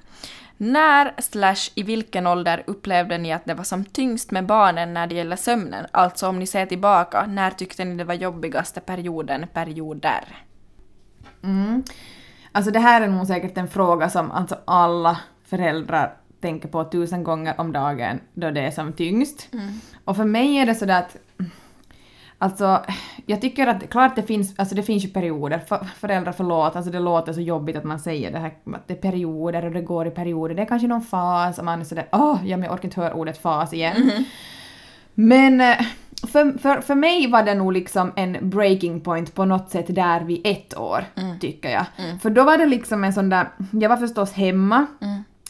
[0.58, 5.08] När slash i vilken ålder upplevde ni att det var som tyngst med barnen när
[5.08, 5.86] det gäller sömnen?
[5.92, 10.46] Alltså om ni ser tillbaka, när tyckte ni det var jobbigaste perioden, perioder?
[11.44, 11.84] Mm.
[12.52, 17.24] Alltså det här är nog säkert en fråga som alltså alla föräldrar tänker på tusen
[17.24, 19.50] gånger om dagen då det är som tyngst.
[20.06, 21.16] Och för mig är det sådär att
[22.42, 22.86] Alltså,
[23.26, 25.60] jag tycker att klart det finns, alltså det finns ju perioder.
[25.60, 28.94] För, föräldrar förlåt, alltså det låter så jobbigt att man säger det här att det
[28.94, 30.56] är perioder och det går i perioder.
[30.56, 33.14] Det är kanske någon fas och man är sådär åh, men jag orkar inte höra
[33.14, 34.26] ordet fas igen.
[35.14, 35.78] Men eh,
[36.32, 40.22] för, för, för mig var det nog liksom en breaking point på något sätt där
[40.22, 41.06] vid ett år,
[41.40, 41.86] tycker jag.
[42.22, 44.86] För då var det liksom en sån där, jag var förstås hemma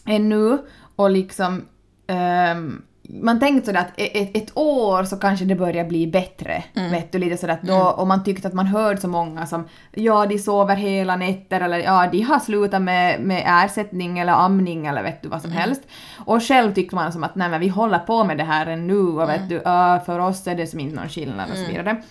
[0.05, 0.57] ännu
[0.95, 1.65] och liksom
[2.07, 2.81] ehm,
[3.13, 6.63] man tänkte sådär att e- ett, ett år så kanske det börjar bli bättre.
[6.73, 9.67] Vet du, lite sådär att då, och man tyckte att man hörde så många som
[9.91, 14.85] ja, de sover hela nätter eller ja, de har slutat med, med ersättning eller amning
[14.85, 15.81] eller vet du vad som helst.
[16.25, 18.97] Och själv tyckte man som att nej men vi håller på med det här ännu
[18.97, 22.01] och vet du, ja, för oss är det som inte någon skillnad och så vidare.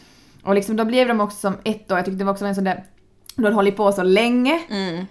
[0.44, 2.54] Och liksom då blev de också som ett år, jag tyckte det var också en
[2.54, 2.84] sån där
[3.40, 4.60] de hade hållit på så länge,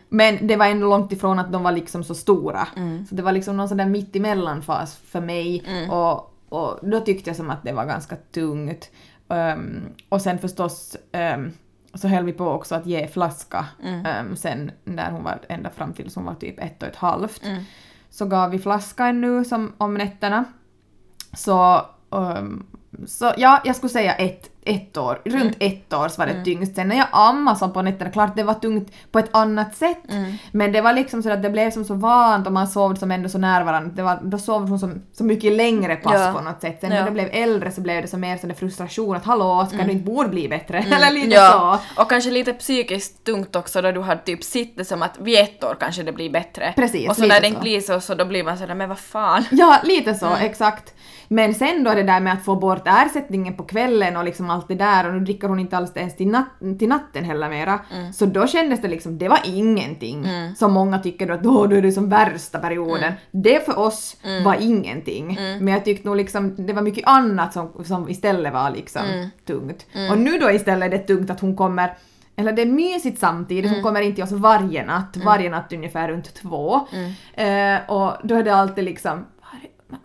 [0.10, 2.68] men det var ändå långt ifrån att de var liksom så stora.
[3.10, 7.38] Så det var liksom någon sån där mittemellanfas för mig och, och då tyckte jag
[7.38, 8.92] som att det var ganska tungt.
[9.30, 11.52] Ehm, och sen förstås ehm,
[11.94, 13.66] så höll vi på också att ge flaska
[14.06, 17.42] ehm, sen när hon var ända fram tills hon var typ ett och ett halvt.
[18.10, 20.46] Så gav vi flaska ännu som om nätterna.
[21.34, 21.86] Så,
[23.08, 25.22] så ja, jag skulle säga ett, ett år.
[25.26, 26.76] Runt ett år så var det tyngst.
[26.76, 29.98] Sen när jag ammade som på nätterna, klart det var tungt på ett annat sätt.
[30.52, 33.12] Men det var liksom så att det blev som så vant och man sov som
[33.12, 33.92] ändå så nära varandra.
[33.96, 36.34] Det var, då sov hon som, så mycket längre pass Ja.
[36.34, 36.78] på något sätt.
[36.82, 36.96] Sen Ja.
[37.00, 39.92] när det blev äldre så blev det så mer sån frustration att hallå, ska du
[39.92, 40.80] inte borde bli bättre?
[40.80, 41.36] Eller lite så.
[41.36, 45.40] Ja, och kanske lite psykiskt tungt också då du har typ sett som att vid
[45.40, 46.74] ett år kanske det blir bättre.
[46.76, 47.64] Precis, Och så när det inte så.
[47.64, 49.44] blir så, så då blir man sådär men vad fan.
[49.52, 50.94] Ja, lite så, exakt.
[51.28, 54.68] Men sen då det där med att få bort ersättningen på kvällen och liksom allt
[54.68, 57.80] det där och nu dricker hon inte alls ens till, nat- till natten heller mera.
[58.14, 60.26] Så då kändes det liksom, det var ingenting.
[60.56, 63.14] Som många tycker då att då, är det som värsta perioden.
[63.32, 65.38] Det för oss var ingenting.
[65.66, 69.02] Men jag tyckte nog liksom, det var mycket annat som, som istället var liksom
[69.48, 69.86] tungt.
[70.12, 71.94] Och nu då istället är det tungt att hon kommer
[72.36, 76.08] eller det är mysigt samtidigt, hon kommer in till oss varje natt, varje natt ungefär
[76.10, 76.80] runt två.
[77.34, 79.39] Eh, och då är det alltid liksom, "Var är-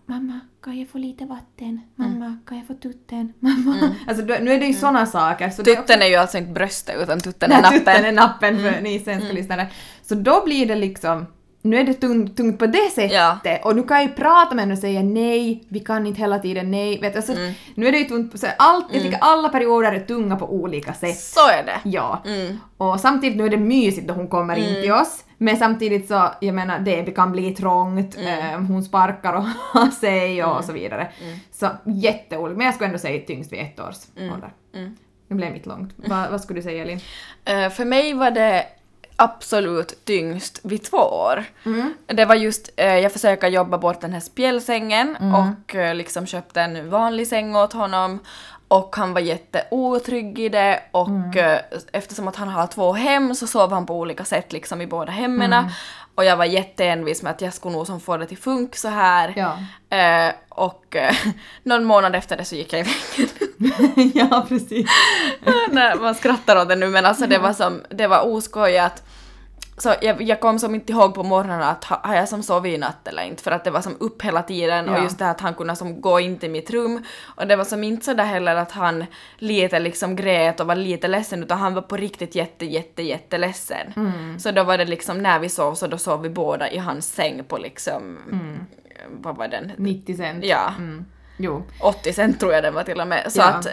[0.05, 1.81] mamma, kan jag få lite vatten?
[1.95, 3.33] Mamma, kan jag få tutten?
[3.39, 3.95] Mamma.
[4.07, 5.49] Alltså då, nu är det ju såna saker.
[5.49, 7.79] Så är också- Tutten är ju alltså inte bröstet utan tutten är nappen.
[7.79, 9.67] tutten är nappen för ni svenska lyssnare.
[10.01, 11.25] Så då blir det liksom,
[11.65, 13.39] nu är det tungt, tungt på det sättet Ja.
[13.63, 16.39] och nu kan jag ju prata med henne och säga nej, vi kan inte hela
[16.39, 16.99] tiden nej.
[17.01, 17.53] Vet, du, alltså, Mm.
[17.75, 20.53] Nu är det ju tungt på så allt, jag tycker alla perioder är tunga på
[20.53, 21.17] olika sätt.
[21.19, 21.89] Så är det.
[21.89, 22.21] Ja.
[22.25, 22.59] Mm.
[22.77, 25.23] Och samtidigt nu är det mysigt då hon kommer in till oss.
[25.37, 28.39] Men samtidigt så, jag menar, det kan bli trångt, Mm.
[28.53, 31.07] eh, hon sparkar och har sig och så vidare.
[31.51, 34.33] Så jätteolika, men jag skulle ändå säga tyngst vid ett års Mm.
[34.33, 34.49] ålder.
[35.27, 35.93] Nu blev mitt långt.
[35.95, 36.99] Va, vad skulle du säga Elin?
[37.45, 38.65] Eh, för mig var det
[39.15, 41.43] absolut tyngst vid två år.
[41.65, 41.93] Mm.
[42.07, 45.35] Det var just, eh, jag försöker jobba bort den här spjälsängen Mm.
[45.35, 48.19] och eh, liksom köpte en vanlig säng åt honom.
[48.67, 51.37] Och han var jätteotrygg i det och Mm.
[51.37, 51.59] eh,
[51.91, 55.11] eftersom att han har två hem så sov han på olika sätt liksom i båda
[55.11, 55.53] hemmen.
[56.15, 58.87] Och jag var jätteenvis med att jag skulle nog som få det till funk så
[58.87, 59.33] här.
[59.35, 59.57] Ja.
[59.97, 61.15] Eh, och eh,
[61.63, 64.11] någon månad efter det så gick jag i väggen.
[64.29, 64.89] ja, precis.
[65.71, 69.03] Nej, man skrattar åt det nu men alltså det var som, det var oskojat.
[69.77, 72.73] Så jag, jag kom som inte ihåg på morgonen att ha, har jag som sovit
[72.73, 75.03] i natt eller inte för att det var som upp hela tiden och Ja.
[75.03, 77.03] just det här att han kunde som gå in till mitt rum
[77.35, 79.05] och det var som inte så där heller att han
[79.37, 83.93] lite liksom grät och var lite ledsen utan han var på riktigt jätte jätte jätteledsen.
[83.95, 84.39] Mm.
[84.39, 87.13] Så då var det liksom när vi sov så då sov vi båda i hans
[87.13, 88.17] säng på liksom,
[89.09, 89.71] vad var den?
[89.77, 90.45] 90 cent.
[90.45, 90.73] Ja.
[90.77, 91.05] Mm.
[91.37, 91.63] Jo.
[91.81, 93.31] 80 cent tror jag den var till och med.
[93.31, 93.45] Så Ja.
[93.45, 93.67] att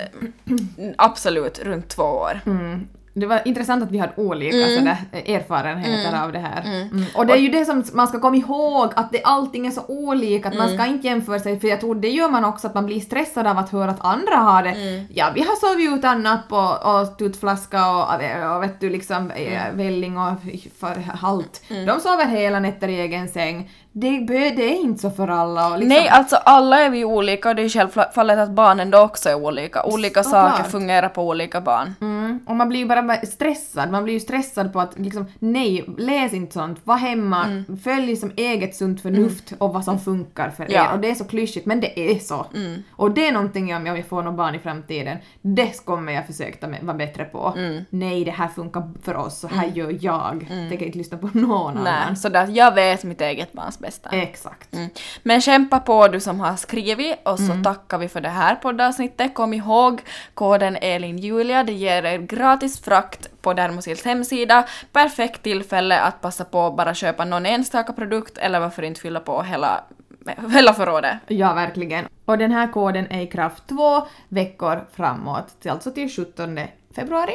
[0.47, 2.41] mm, absolut runt två år.
[2.47, 2.89] Mm.
[3.15, 6.63] Det var intressant att vi hade olika sådär, eh, erfarenheter av det här.
[6.65, 7.05] Mm.
[7.15, 9.83] Och det är ju det som man ska komma ihåg, att det, allting är så
[9.89, 12.75] olika, att man ska inte jämföra sig, för jag tror det gör man också att
[12.75, 15.05] man blir stressad av att höra att andra har det.
[15.15, 19.63] Ja, vi har sovit utan napp och, och tuttflaska och, och vet du liksom eh,
[19.75, 20.33] välling och
[20.81, 21.63] för allt.
[21.69, 23.71] De sover hela nätter i egen säng.
[23.95, 25.67] Det, det är inte så för alla.
[25.67, 28.99] Och liksom, Nej, alltså alla är vi olika och det är självfallet att barnen då
[28.99, 29.83] också är olika.
[29.83, 30.57] Olika Såklart.
[30.57, 31.95] saker fungerar på olika barn.
[32.33, 35.85] Mm, och man blir ju bara stressad, man blir ju stressad på att liksom, nej,
[35.99, 40.67] läs inte sånt, var hemma, följ som eget sunt förnuft och vad som funkar för
[40.73, 40.85] Ja.
[40.89, 40.93] er.
[40.95, 42.47] Och det är så klyschigt, men det är så.
[42.93, 46.75] Och det är någonting om jag får något barn i framtiden, det kommer jag försöka
[46.83, 47.55] vara bättre på.
[47.91, 50.47] Nej, det här funkar för oss, så här gör jag.
[50.69, 52.17] Tänker inte lyssna på någon Nej, annan.
[52.17, 54.11] så där, jag vet mitt eget barns bästa.
[54.11, 54.75] Exakt.
[54.75, 54.89] Mm.
[55.23, 59.35] Men kämpa på du som har skrivit och så tackar vi för det här poddavsnittet.
[59.35, 60.01] Kom ihåg
[60.35, 64.65] koden ELINJULIA, det ger er gratis frakt på Dermosils hemsida.
[64.93, 69.21] Perfekt tillfälle att passa på att bara köpa någon enstaka produkt eller varför inte fylla
[69.21, 69.85] på hela,
[70.53, 71.17] hela förrådet.
[71.27, 72.05] Ja, verkligen.
[72.25, 76.59] Och den här koden är i kraft två veckor framåt, till- alltså till 17
[76.97, 77.35] februari.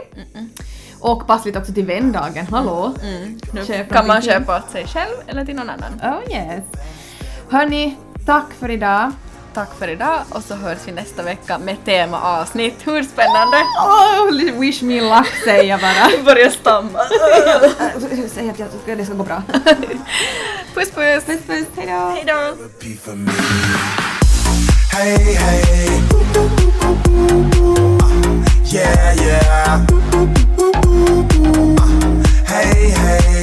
[1.02, 2.94] Och passligt också till vändagen, hallå!
[3.54, 5.94] Nu Köp kan man köpa åt sig själv eller till någon annan.
[6.04, 6.64] Oh yes.
[7.50, 9.12] Hörni, tack för idag.
[9.58, 12.88] Tack för idag och så hörs vi nästa vecka med temaavsnitt.
[12.88, 13.58] Hur spännande!
[13.86, 16.24] Oh, wish me luck säger jag bara.
[16.26, 17.00] Börja stamma.
[18.34, 19.44] Säg att jag det ska gå bra.
[20.74, 21.24] Puss puss!
[21.26, 22.10] Puss puss, hejdå!
[22.10, 22.56] Hejdå!
[24.92, 26.02] Hey, hey.
[26.18, 26.54] Uh,
[28.74, 29.86] yeah, yeah.
[30.14, 30.28] Uh,
[32.46, 33.37] hey, hey.